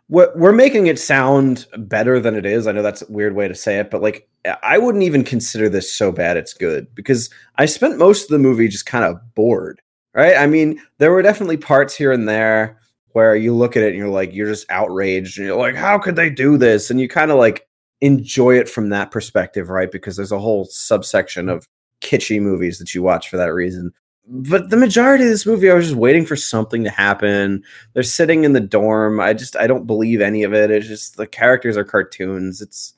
[0.08, 2.66] we're, we're making it sound better than it is.
[2.66, 4.28] I know that's a weird way to say it, but like,
[4.64, 8.40] I wouldn't even consider this so bad it's good because I spent most of the
[8.40, 9.82] movie just kind of bored,
[10.14, 10.36] right?
[10.36, 12.80] I mean, there were definitely parts here and there
[13.12, 16.00] where you look at it and you're like, you're just outraged and you're like, how
[16.00, 16.90] could they do this?
[16.90, 17.68] And you kind of like
[18.02, 19.92] enjoy it from that perspective, right?
[19.92, 21.68] Because there's a whole subsection of
[22.02, 23.94] kitschy movies that you watch for that reason.
[24.32, 27.64] But the majority of this movie, I was just waiting for something to happen.
[27.94, 29.20] They're sitting in the dorm.
[29.20, 30.70] I just I don't believe any of it.
[30.70, 32.62] It's just the characters are cartoons.
[32.62, 32.94] It's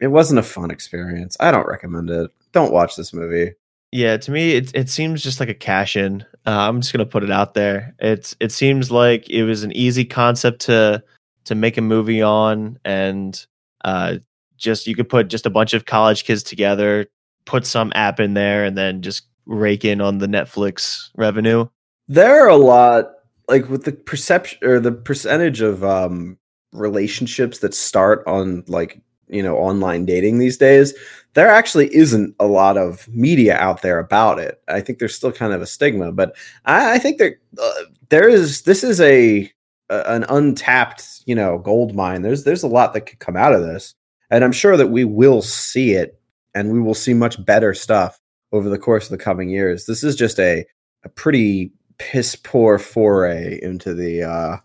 [0.00, 1.36] it wasn't a fun experience.
[1.38, 2.30] I don't recommend it.
[2.52, 3.52] Don't watch this movie.
[3.92, 6.22] Yeah, to me, it it seems just like a cash in.
[6.46, 7.94] Uh, I'm just gonna put it out there.
[8.00, 11.02] It's it seems like it was an easy concept to
[11.44, 13.46] to make a movie on, and
[13.84, 14.16] uh,
[14.56, 17.06] just you could put just a bunch of college kids together,
[17.46, 21.66] put some app in there, and then just rake in on the Netflix revenue.
[22.08, 23.10] There are a lot
[23.48, 26.38] like with the perception or the percentage of um
[26.72, 30.94] relationships that start on like you know online dating these days
[31.34, 35.32] there actually isn't a lot of media out there about it i think there's still
[35.32, 37.72] kind of a stigma but i, I think there uh,
[38.08, 39.50] there is this is a,
[39.90, 43.54] a an untapped you know gold mine there's there's a lot that could come out
[43.54, 43.94] of this
[44.30, 46.15] and i'm sure that we will see it
[46.56, 48.18] and we will see much better stuff
[48.52, 50.64] over the course of the coming years this is just a
[51.04, 54.56] a pretty piss poor foray into the uh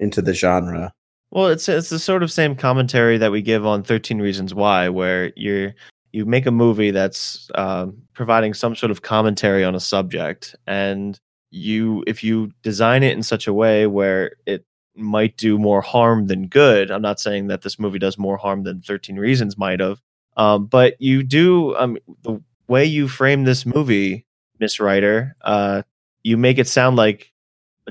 [0.00, 0.92] into the genre
[1.30, 4.88] Well, it's it's the sort of same commentary that we give on Thirteen Reasons Why,
[4.88, 5.74] where you're
[6.12, 11.20] you make a movie that's um, providing some sort of commentary on a subject, and
[11.50, 16.26] you if you design it in such a way where it might do more harm
[16.26, 16.90] than good.
[16.90, 20.00] I'm not saying that this movie does more harm than Thirteen Reasons might have,
[20.36, 24.26] um, but you do um, the way you frame this movie,
[24.58, 25.36] Miss Writer.
[25.42, 25.82] Uh,
[26.22, 27.32] you make it sound like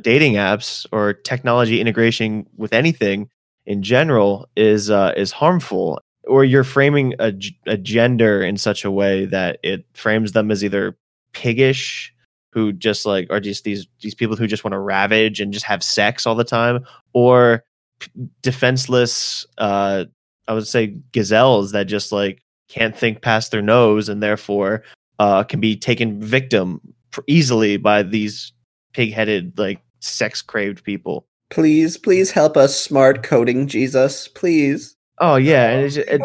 [0.02, 3.30] dating apps or technology integration with anything
[3.66, 7.34] in general is uh, is harmful or you're framing a,
[7.68, 10.98] a gender in such a way that it frames them as either
[11.34, 12.14] piggish
[12.52, 15.66] who just like are just these these people who just want to ravage and just
[15.66, 17.64] have sex all the time or
[18.00, 18.10] p-
[18.42, 20.06] defenseless uh
[20.48, 24.84] i would say gazelles that just like can't think past their nose and therefore
[25.20, 26.82] uh can be taken victim
[27.28, 28.52] easily by these
[28.94, 34.28] pig-headed like sex craved people Please, please help us, smart coding Jesus.
[34.28, 34.96] Please.
[35.20, 36.22] Oh yeah, and it's just, it,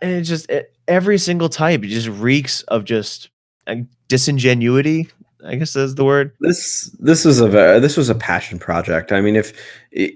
[0.00, 3.30] and it's just it, every single type it just reeks of just
[3.66, 3.76] uh,
[4.08, 5.08] disingenuity.
[5.44, 6.32] I guess that's the word.
[6.40, 9.10] This this was a this was a passion project.
[9.10, 9.52] I mean, if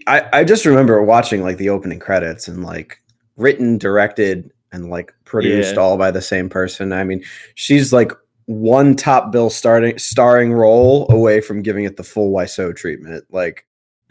[0.06, 3.00] I I just remember watching like the opening credits and like
[3.36, 5.80] written, directed, and like produced Yeah.
[5.80, 6.92] all by the same person.
[6.92, 7.22] I mean,
[7.54, 8.12] she's like
[8.46, 13.24] one top bill starting starring role away from giving it the full Wiseau treatment.
[13.30, 13.66] Like,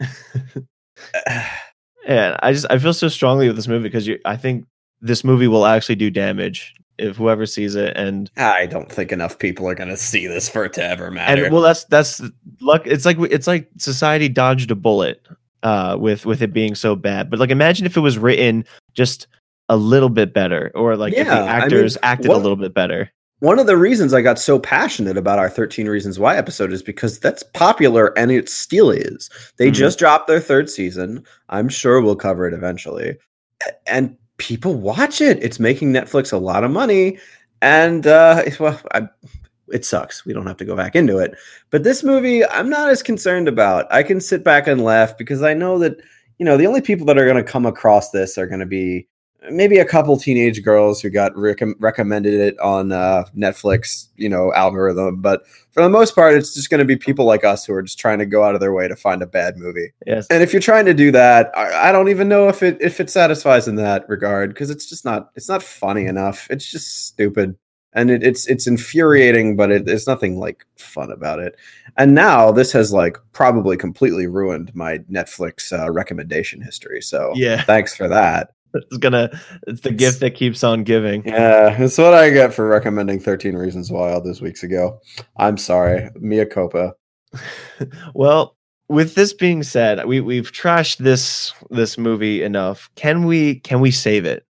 [2.06, 4.66] And I just I feel so strongly with this movie because you I think
[5.00, 9.38] this movie will actually do damage if whoever sees it and I don't think enough
[9.38, 11.44] people are going to see this for it to ever matter.
[11.46, 12.22] and well that's that's
[12.60, 15.20] luck it's like it's like society dodged a bullet
[15.62, 18.64] uh with with it being so bad but like imagine if it was written
[18.94, 19.26] just
[19.68, 22.40] a little bit better or like if the Yeah, I mean, actors acted what- a
[22.40, 26.18] little bit better One of the reasons I got so passionate about our 13 Reasons
[26.18, 29.28] Why episode is because that's popular and it still is.
[29.58, 29.74] They Mhm.
[29.74, 31.22] just dropped their third season.
[31.50, 33.16] I'm sure we'll cover it eventually.
[33.86, 35.42] And people watch it.
[35.42, 37.18] It's making Netflix a lot of money.
[37.60, 39.06] And uh, well, I,
[39.68, 40.24] it sucks.
[40.24, 41.34] We don't have to go back into it.
[41.70, 43.86] But this movie, I'm not as concerned about.
[43.92, 45.96] I can sit back and laugh because I know that,
[46.38, 48.66] you know, the only people that are going to come across this are going to
[48.66, 49.08] be
[49.50, 54.52] maybe a couple teenage girls who got rec- recommended it on uh, Netflix, you know,
[54.54, 55.20] algorithm.
[55.20, 57.82] But for the most part, it's just going to be people like us who are
[57.82, 59.92] just trying to go out of their way to find a bad movie.
[60.06, 62.78] yes And if you're trying to do that, I, I don't even know if it
[62.80, 66.46] if it satisfies in that regard because it's just not it's not funny enough.
[66.50, 67.56] It's just stupid.
[67.96, 71.56] And it, it's it's infuriating, but it, there's nothing like fun about it.
[71.96, 77.00] And now this has like probably completely ruined my Netflix uh, recommendation history.
[77.00, 78.52] So yeah thanks for that.
[78.74, 79.30] it's gonna
[79.66, 83.56] it's the gift that keeps on giving Yeah, it's what I get for recommending 13
[83.56, 85.00] Reasons Why all those weeks ago.
[85.38, 86.94] I'm sorry, Mia Copa.
[88.14, 88.56] well
[88.88, 93.90] with this being said we we've trashed this this movie enough can we can we
[93.90, 94.45] save it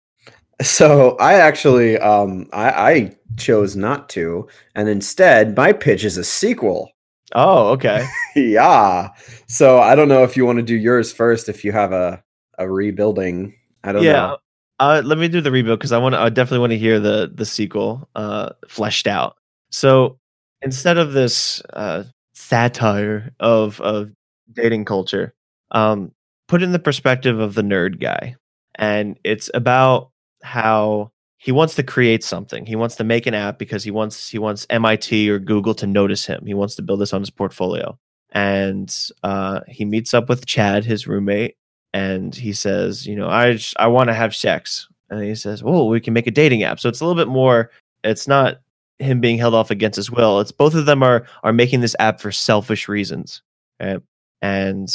[0.62, 6.24] So I actually, um, I, I chose not to, and instead, my pitch is a
[6.24, 6.92] sequel.
[7.34, 9.10] oh okay yeah.
[9.48, 11.50] So I don't know if you want to do yours first.
[11.50, 12.24] If you have a
[12.58, 14.38] a rebuilding, I don't yeah know.
[14.80, 17.00] uh, let me do the rebuild because i want to i definitely want to hear
[17.00, 19.38] the the sequel uh fleshed out
[19.72, 20.18] so
[20.62, 24.12] instead of this uh satire of of
[24.54, 25.34] dating culture
[25.72, 26.12] um
[26.48, 28.36] put in the perspective of the nerd guy
[28.76, 30.12] and it's about
[30.44, 34.30] how he wants to create something he wants to make an app because he wants
[34.30, 37.30] he wants mit or google to notice him he wants to build this on his
[37.30, 37.98] portfolio
[38.34, 41.56] and uh, he meets up with chad his roommate
[41.94, 45.88] and he says, you know, I I want to have sex, and he says, well,
[45.88, 46.80] we can make a dating app.
[46.80, 47.72] So it's a little bit more.
[48.04, 48.62] It's not
[49.00, 50.40] him being held off against his will.
[50.40, 53.42] It's both of them are are making this app for selfish reasons,
[53.82, 54.02] right?
[54.42, 54.90] And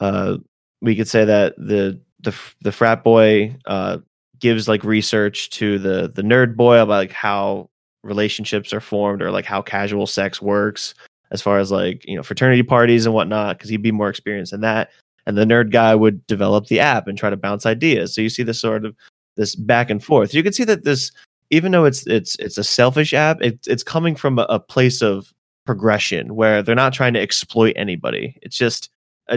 [0.00, 0.38] uh,
[0.80, 3.98] we could say that the the the frat boy uh,
[4.38, 7.68] gives like research to the the nerd boy about like how
[8.02, 10.94] relationships are formed or like how casual sex works
[11.32, 14.52] as far as like you know fraternity parties and whatnot because he'd be more experienced
[14.52, 14.90] in that
[15.26, 18.14] and the nerd guy would develop the app and try to bounce ideas.
[18.14, 18.96] So you see this sort of
[19.36, 20.32] this back and forth.
[20.32, 21.12] You can see that this,
[21.50, 25.02] even though it's it's it's a selfish app, it, it's coming from a, a place
[25.02, 25.32] of
[25.66, 28.38] progression where they're not trying to exploit anybody.
[28.42, 28.88] It's just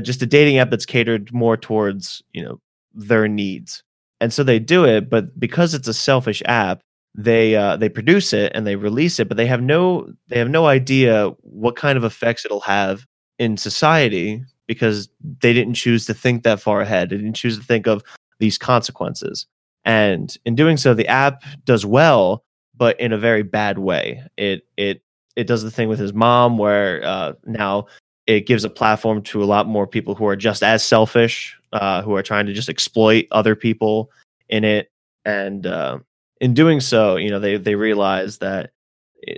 [0.02, 2.62] just a dating app that's catered more towards you know
[2.94, 3.84] their needs,
[4.20, 5.10] and so they do it.
[5.10, 6.82] But because it's a selfish app,
[7.16, 10.50] they uh, they produce it and they release it, but they have no they have
[10.50, 13.06] no idea what kind of effects it'll have
[13.38, 15.10] in society because
[15.42, 17.10] they didn't choose to think that far ahead.
[17.10, 18.04] They didn't choose to think of
[18.40, 19.48] these consequences.
[19.86, 22.44] And in doing so, the app does well,
[22.76, 24.24] but in a very bad way.
[24.38, 25.02] It it
[25.36, 27.88] it does the thing with his mom where uh, now
[28.28, 32.02] it gives a platform to a lot more people who are just as selfish, uh,
[32.02, 34.12] who are trying to just exploit other people
[34.48, 34.92] in it.
[35.26, 36.00] And uh,
[36.42, 38.72] in doing so, you know, they they realize that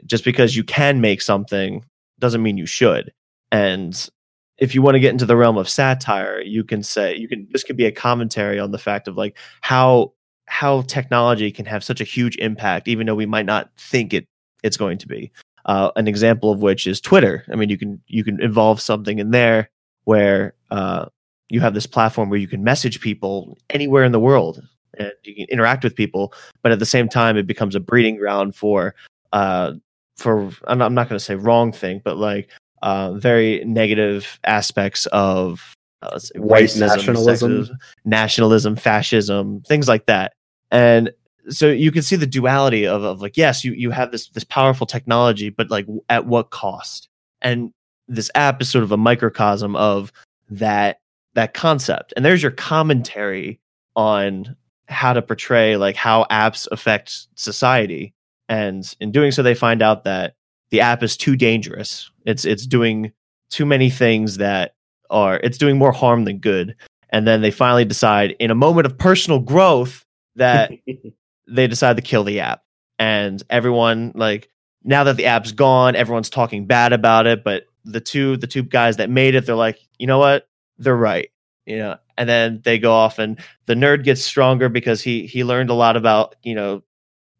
[0.05, 1.83] just because you can make something
[2.19, 3.11] doesn't mean you should.
[3.51, 4.09] And
[4.57, 7.47] if you want to get into the realm of satire, you can say you can
[7.51, 10.13] this could be a commentary on the fact of like how
[10.45, 14.27] how technology can have such a huge impact, even though we might not think it
[14.63, 15.31] it's going to be.
[15.65, 17.43] Uh, an example of which is Twitter.
[17.51, 19.69] I mean, you can you can involve something in there
[20.05, 21.05] where uh,
[21.51, 24.61] you have this platform where you can message people anywhere in the world
[24.97, 26.33] and you can interact with people,
[26.63, 28.95] but at the same time, it becomes a breeding ground for
[29.33, 29.73] uh,
[30.17, 32.49] for I'm not, not going to say wrong thing, but like
[32.81, 37.51] uh, very negative aspects of uh, say White racism, nationalism.
[37.51, 37.75] sexism,
[38.05, 40.33] nationalism, fascism, things like that.
[40.71, 41.11] And
[41.49, 44.45] so you can see the duality of, of like, yes, you, you have this this
[44.45, 47.09] powerful technology, but like at what cost?
[47.41, 47.73] And
[48.07, 50.13] this app is sort of a microcosm of
[50.49, 51.00] that
[51.33, 52.13] that concept.
[52.15, 53.59] And there's your commentary
[53.95, 54.55] on
[54.87, 58.13] how to portray like how apps affect society.
[58.49, 60.35] And in doing so, they find out that
[60.69, 62.11] the app is too dangerous.
[62.25, 63.11] It's it's doing
[63.49, 64.75] too many things that
[65.09, 66.75] are it's doing more harm than good.
[67.09, 70.05] And then they finally decide in a moment of personal growth
[70.35, 70.71] that
[71.47, 72.63] they decide to kill the app.
[72.99, 74.49] And everyone like
[74.83, 77.43] now that the app's gone, everyone's talking bad about it.
[77.43, 80.47] But the two the two guys that made it, they're like, you know what?
[80.81, 81.29] They're right.
[81.65, 85.43] You know, and then they go off and the nerd gets stronger because he he
[85.43, 86.83] learned a lot about, you know,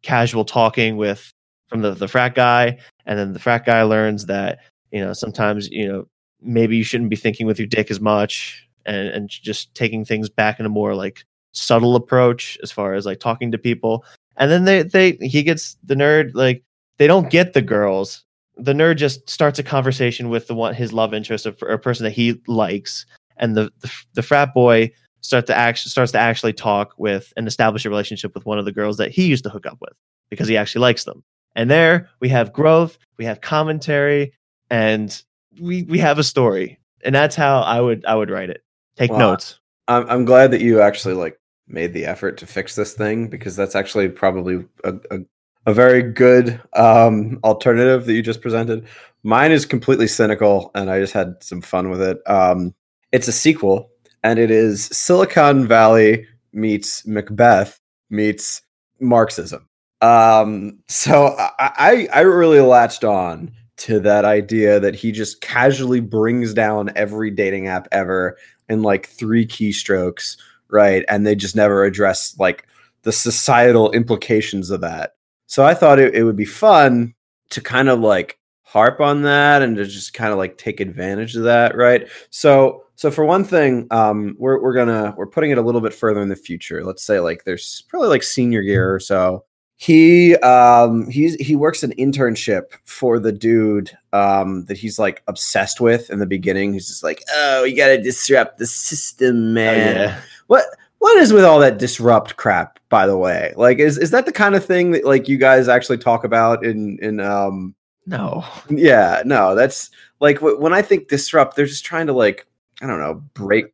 [0.02, 1.32] casual talking with
[1.68, 2.78] from the, the frat guy.
[3.06, 6.06] And then the frat guy learns that, you know, sometimes, you know,
[6.40, 10.28] maybe you shouldn't be thinking with your dick as much and, and just taking things
[10.28, 14.04] back in a more like subtle approach as far as like talking to people.
[14.36, 16.62] And then they they he gets the nerd like
[16.98, 18.24] they don't get the girls.
[18.56, 22.04] The nerd just starts a conversation with the one his love interest or, a person
[22.04, 23.06] that he likes,
[23.42, 24.90] and the the, the frat boy
[25.20, 28.64] start to act starts to actually talk with and establish a relationship with one of
[28.64, 29.92] the girls that he used to hook up with
[30.30, 31.22] because he actually likes them.
[31.54, 34.32] And there we have growth, we have commentary,
[34.70, 35.22] and
[35.60, 36.78] we we have a story.
[37.04, 38.62] And that's how I would I would write it.
[38.96, 39.18] Take Wow.
[39.18, 39.58] notes.
[39.88, 43.56] I'm, I'm glad that you actually like made the effort to fix this thing because
[43.56, 45.18] that's actually probably a, a,
[45.66, 48.86] a very good um, alternative that you just presented.
[49.22, 52.18] Mine is completely cynical, and I just had some fun with it.
[52.26, 52.74] Um,
[53.12, 53.90] it's a sequel,
[54.22, 57.78] and it is Silicon Valley meets Macbeth
[58.10, 58.62] meets
[59.00, 59.68] Marxism.
[60.00, 66.52] Um, so I, I really latched on to that idea that he just casually brings
[66.52, 68.36] down every dating app ever
[68.68, 70.36] in like three keystrokes,
[70.68, 71.04] right?
[71.08, 72.66] And they just never address like
[73.02, 75.14] the societal implications of that.
[75.46, 77.14] So I thought it, it would be fun
[77.50, 78.38] to kind of like
[78.72, 82.08] harp on that and to just kind of like take advantage of that, right?
[82.30, 85.92] So so for one thing, um, we're we're gonna we're putting it a little bit
[85.92, 86.82] further in the future.
[86.82, 89.44] Let's say like there's probably like senior year or so.
[89.76, 95.80] He um he's he works an internship for the dude um that he's like obsessed
[95.80, 96.72] with in the beginning.
[96.72, 99.96] He's just like, oh, you gotta disrupt the system, man.
[99.96, 100.20] yeah.
[100.46, 100.64] What
[100.98, 103.52] what is with all that disrupt crap, by the way?
[103.54, 106.64] Like is is that the kind of thing that like you guys actually talk about
[106.64, 107.74] in in um
[108.06, 108.44] No.
[108.70, 109.90] yeah, no, that's
[110.20, 112.46] like when I think disrupt, they're just trying to like
[112.80, 113.66] I don't know, break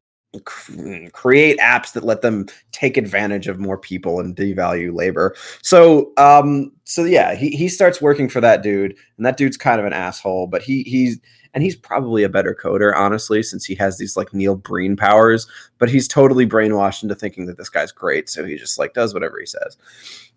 [1.12, 5.34] create apps that let them take advantage of more people and devalue labor.
[5.62, 9.80] So um so yeah, he he starts working for that dude and that dude's kind
[9.80, 11.18] of an asshole, but he he's
[11.54, 15.46] and he's probably a better coder honestly since he has these like Neil Breen powers,
[15.78, 19.14] but he's totally brainwashed into thinking that this guy's great, so he just like does
[19.14, 19.76] whatever he says.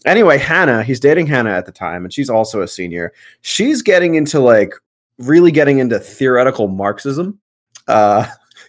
[0.05, 3.13] Anyway, Hannah, he's dating Hannah at the time and she's also a senior.
[3.41, 4.73] She's getting into like
[5.17, 7.39] really getting into theoretical Marxism.
[7.87, 8.25] Uh,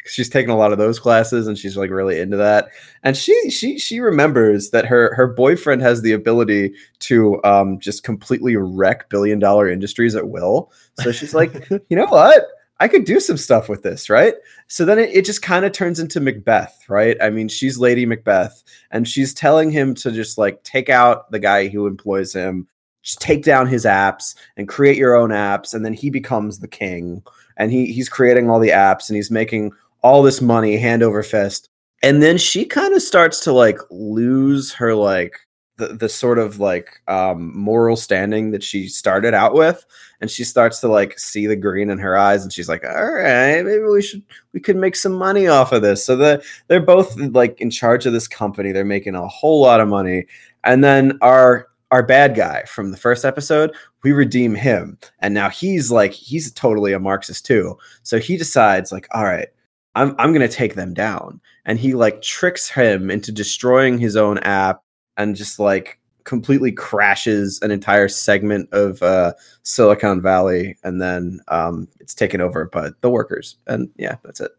[0.07, 2.69] she's taken a lot of those classes and she's like really into that.
[3.03, 8.03] And she she she remembers that her her boyfriend has the ability to um, just
[8.03, 10.73] completely wreck billion dollar industries at will.
[11.01, 12.47] So she's like, you know what?
[12.81, 14.35] I could do some stuff with this, right?
[14.67, 17.17] So then it, it just kind of turns into Macbeth, right?
[17.23, 21.39] I mean, she's Lady Macbeth, and she's telling him to just like take out the
[21.39, 22.67] guy who employs him,
[23.03, 26.67] just take down his apps and create your own apps, and then he becomes the
[26.67, 27.23] king.
[27.57, 29.71] And he he's creating all the apps and he's making
[30.03, 31.69] all this money hand over fist.
[32.03, 35.39] And then she kind of starts to like lose her like
[35.77, 39.85] the, the sort of like um moral standing that she started out with.
[40.21, 43.13] And she starts to like see the green in her eyes and she's like all
[43.13, 44.23] right maybe we should
[44.53, 46.05] we could make some money off of this.
[46.05, 48.73] So the, they're both like in charge of this company.
[48.73, 50.27] They're making a whole lot of money.
[50.65, 53.73] And then our our bad guy from the first episode
[54.03, 54.99] we redeem him.
[55.21, 57.79] And now he's like he's totally a marxist too.
[58.03, 59.49] So he decides like all right
[59.95, 64.17] i'm i'm going to take them down and he like tricks him into destroying his
[64.17, 64.83] own app
[65.17, 69.33] and just like completely crashes an entire segment of uh,
[69.63, 73.57] Silicon Valley, and then um, it's taken over by the workers.
[73.67, 74.53] And yeah, that's it.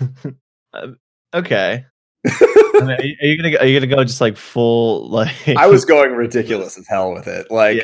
[0.74, 0.98] Um,
[1.32, 1.86] okay.
[2.26, 5.84] I mean, are, you, gonna are you gonna go just like full like I was
[5.84, 7.82] going ridiculous as hell with it, like Yeah.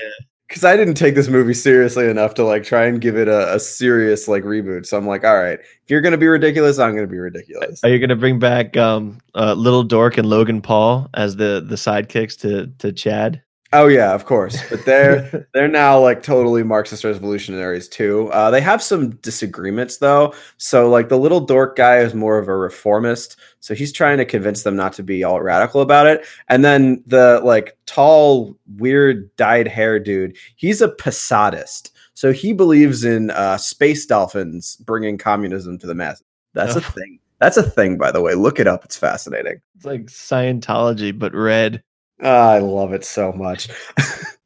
[0.50, 3.54] Because I didn't take this movie seriously enough to like try and give it a,
[3.54, 4.84] a serious like reboot.
[4.84, 7.84] So I'm like, all right, if you're gonna be ridiculous, I'm gonna be ridiculous.
[7.84, 11.76] Are you gonna bring back um, uh, Little Dork and Logan Paul as the the
[11.76, 13.42] sidekicks to to Chad?
[13.72, 14.58] Oh yeah, of course.
[14.68, 18.28] But they're they're now like totally Marxist revolutionaries too.
[18.32, 20.34] Uh, they have some disagreements though.
[20.56, 24.24] So like the little dork guy is more of a reformist, so he's trying to
[24.24, 26.26] convince them not to be all radical about it.
[26.48, 31.90] And then the like tall, weird dyed hair dude, he's a Posadist.
[32.14, 36.24] So he believes in uh, space dolphins bringing communism to the masses.
[36.54, 36.82] That's a Oh.
[36.90, 37.18] thing.
[37.38, 38.34] That's a thing, by the way.
[38.34, 38.84] Look it up.
[38.84, 39.62] It's fascinating.
[39.76, 41.82] It's like Scientology, but red.
[42.22, 43.68] I love it so much.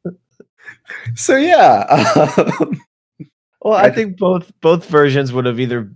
[1.15, 1.85] so yeah,
[2.37, 2.81] um,
[3.61, 5.91] Well, I think both both versions would have either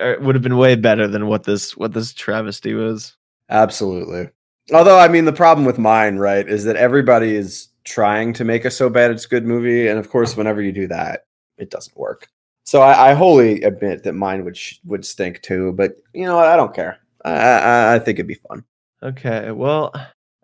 [0.00, 3.16] er, would have been way better than what this what this travesty was.
[3.50, 4.30] absolutely.
[4.72, 8.64] Although, I mean, the problem with mine, right, is that everybody is trying to make
[8.64, 11.26] a so bad it's good movie, and of course, whenever you do that,
[11.58, 12.28] it doesn't work.
[12.64, 15.72] So I, I wholly admit that mine would sh- would stink too.
[15.72, 16.46] But you know, what?
[16.48, 16.98] I don't care.
[17.24, 18.64] I, I, I think it'd be fun.
[19.02, 19.92] Okay, well,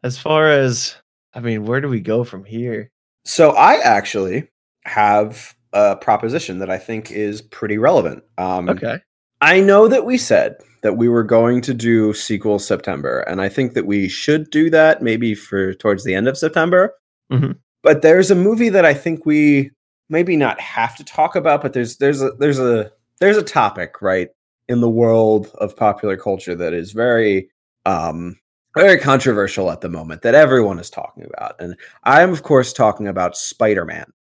[0.03, 0.97] as far as
[1.35, 2.91] I mean, where do we go from here?
[3.25, 4.49] So I actually
[4.85, 8.25] have a proposition that I think is pretty relevant.
[8.39, 8.99] Um, Okay,
[9.41, 13.49] I know that we said that we were going to do sequel September, and I
[13.49, 16.95] think that we should do that maybe for towards the end of September.
[17.33, 17.57] Mhm.
[17.83, 19.71] But there's a movie that I think we
[20.09, 22.91] maybe not have to talk about, but there's there's a there's a
[23.21, 24.29] there's a topic right
[24.69, 27.49] in the world of popular culture that is very
[27.87, 28.37] um
[28.75, 32.73] very controversial at the moment that everyone is talking about, and I am of course
[32.73, 34.13] talking about Spider-Man.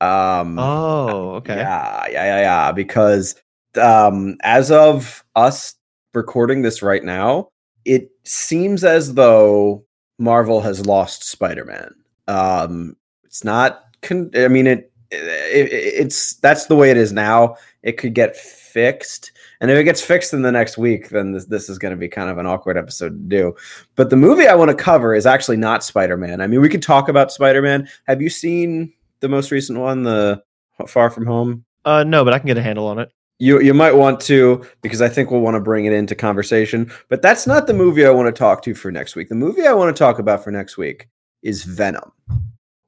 [0.00, 2.72] Um, oh, okay, yeah, yeah, yeah, yeah.
[2.72, 3.34] Because
[3.80, 5.74] um, as of us
[6.14, 7.48] recording this right now,
[7.84, 9.84] it seems as though
[10.18, 11.94] Marvel has lost Spider-Man.
[12.28, 13.84] Um, it's not.
[14.02, 15.68] Con- I mean, it, it.
[15.72, 17.56] It's that's the way it is now.
[17.82, 21.46] It could get fixed, and if it gets fixed in the next week, then this,
[21.46, 23.54] this is going to be kind of an awkward episode to do.
[23.96, 26.40] But the movie I want to cover is actually not Spider-Man.
[26.40, 27.88] I mean, we could talk about Spider-Man.
[28.06, 30.42] Have you seen the most recent one, the
[30.86, 31.64] Far From Home?
[31.84, 33.10] Uh, no, but I can get a handle on it.
[33.38, 36.92] You you might want to because I think we'll want to bring it into conversation.
[37.08, 39.30] But that's not the movie I want to talk to for next week.
[39.30, 41.08] The movie I want to talk about for next week
[41.42, 42.12] is Venom.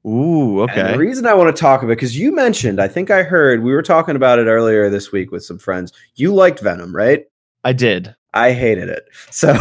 [0.05, 0.91] Ooh, And okay.
[0.91, 3.63] the reason I want to talk about it, because you mentioned, I think I heard
[3.63, 5.93] we were talking about it earlier this week with some friends.
[6.15, 7.25] You liked Venom, right?
[7.63, 8.13] I did.
[8.33, 9.05] I hated it.
[9.31, 9.53] So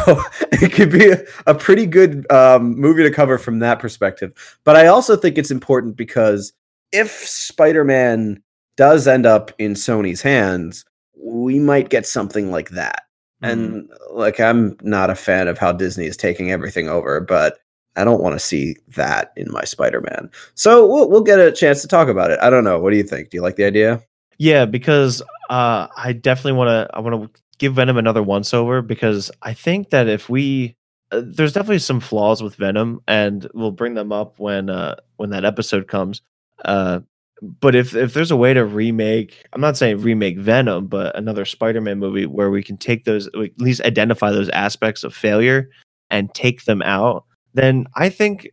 [0.52, 4.32] it could be a, a pretty good um, movie to cover from that perspective.
[4.64, 6.52] But I also think it's important because
[6.92, 8.42] if Spider Man
[8.76, 10.84] does end up in Sony's hands,
[11.16, 13.04] we might get something like that.
[13.42, 13.50] Mhm.
[13.50, 17.58] And like, I'm not a fan of how Disney is taking everything over, but
[17.96, 20.30] I don't want to see that in my Spider Man.
[20.54, 22.38] So we'll, we'll get a chance to talk about it.
[22.40, 22.78] I don't know.
[22.78, 23.30] What do you think?
[23.30, 24.02] Do you like the idea?
[24.38, 26.96] Yeah, because uh, I definitely want to.
[26.96, 30.74] I want to give Venom another once over because I think that if we,
[31.12, 35.30] uh, there's definitely some flaws with Venom, and we'll bring them up when uh, when
[35.30, 36.22] that episode comes.
[36.64, 37.00] Uh,
[37.42, 41.44] but if if there's a way to remake, I'm not saying remake Venom, but another
[41.44, 45.68] Spider-Man movie where we can take those, at least identify those aspects of failure
[46.08, 47.24] and take them out,
[47.54, 48.48] then I think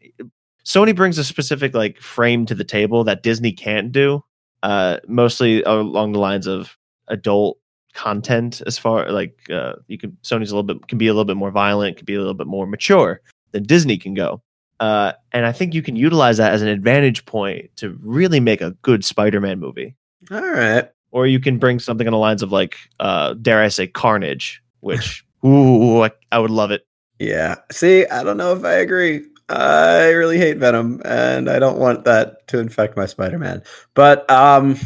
[0.65, 4.23] Sony brings a specific like frame to the table that Disney can't do
[4.63, 6.77] uh mostly along the lines of
[7.07, 7.57] adult
[7.93, 11.25] content as far like uh you can sony's a little bit can be a little
[11.25, 13.19] bit more violent can be a little bit more mature
[13.51, 14.41] than disney can go
[14.79, 18.61] uh and i think you can utilize that as an advantage point to really make
[18.61, 19.95] a good spider-man movie
[20.29, 20.89] All right.
[21.11, 24.61] or you can bring something on the lines of like uh dare i say carnage
[24.81, 26.85] which ooh I, I would love it
[27.19, 27.55] Yeah.
[27.71, 29.25] See, I don't know if I agree.
[29.49, 33.63] I really hate Venom, and I don't want that to infect my Spider-Man.
[33.95, 34.77] But um,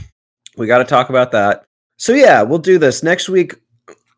[0.57, 1.65] we got to talk about that.
[1.97, 3.55] So yeah, we'll do this next week.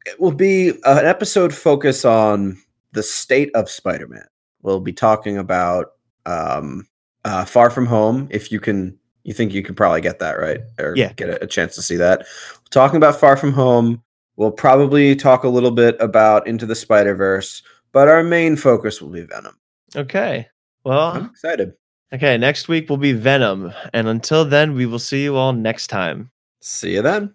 [0.06, 2.58] It will be an episode focus on
[2.94, 4.26] the state of Spider-Man.
[4.62, 5.94] We'll be talking about
[6.28, 6.88] um,
[7.26, 8.28] uh, Far From Home.
[8.30, 11.12] If you can, you think you can probably get that right, or Yeah.
[11.14, 12.28] get a, a chance to see that.
[12.70, 14.02] talking about Far From Home.
[14.38, 17.64] We'll probably talk a little bit about Into the Spider Verse,
[17.96, 19.56] but our main focus will be Venom.
[19.96, 20.48] okay
[20.84, 21.72] well I'm excited.
[22.14, 25.88] okay next week will be venom and until then we will see you all next
[25.88, 26.30] time
[26.62, 27.32] See you then.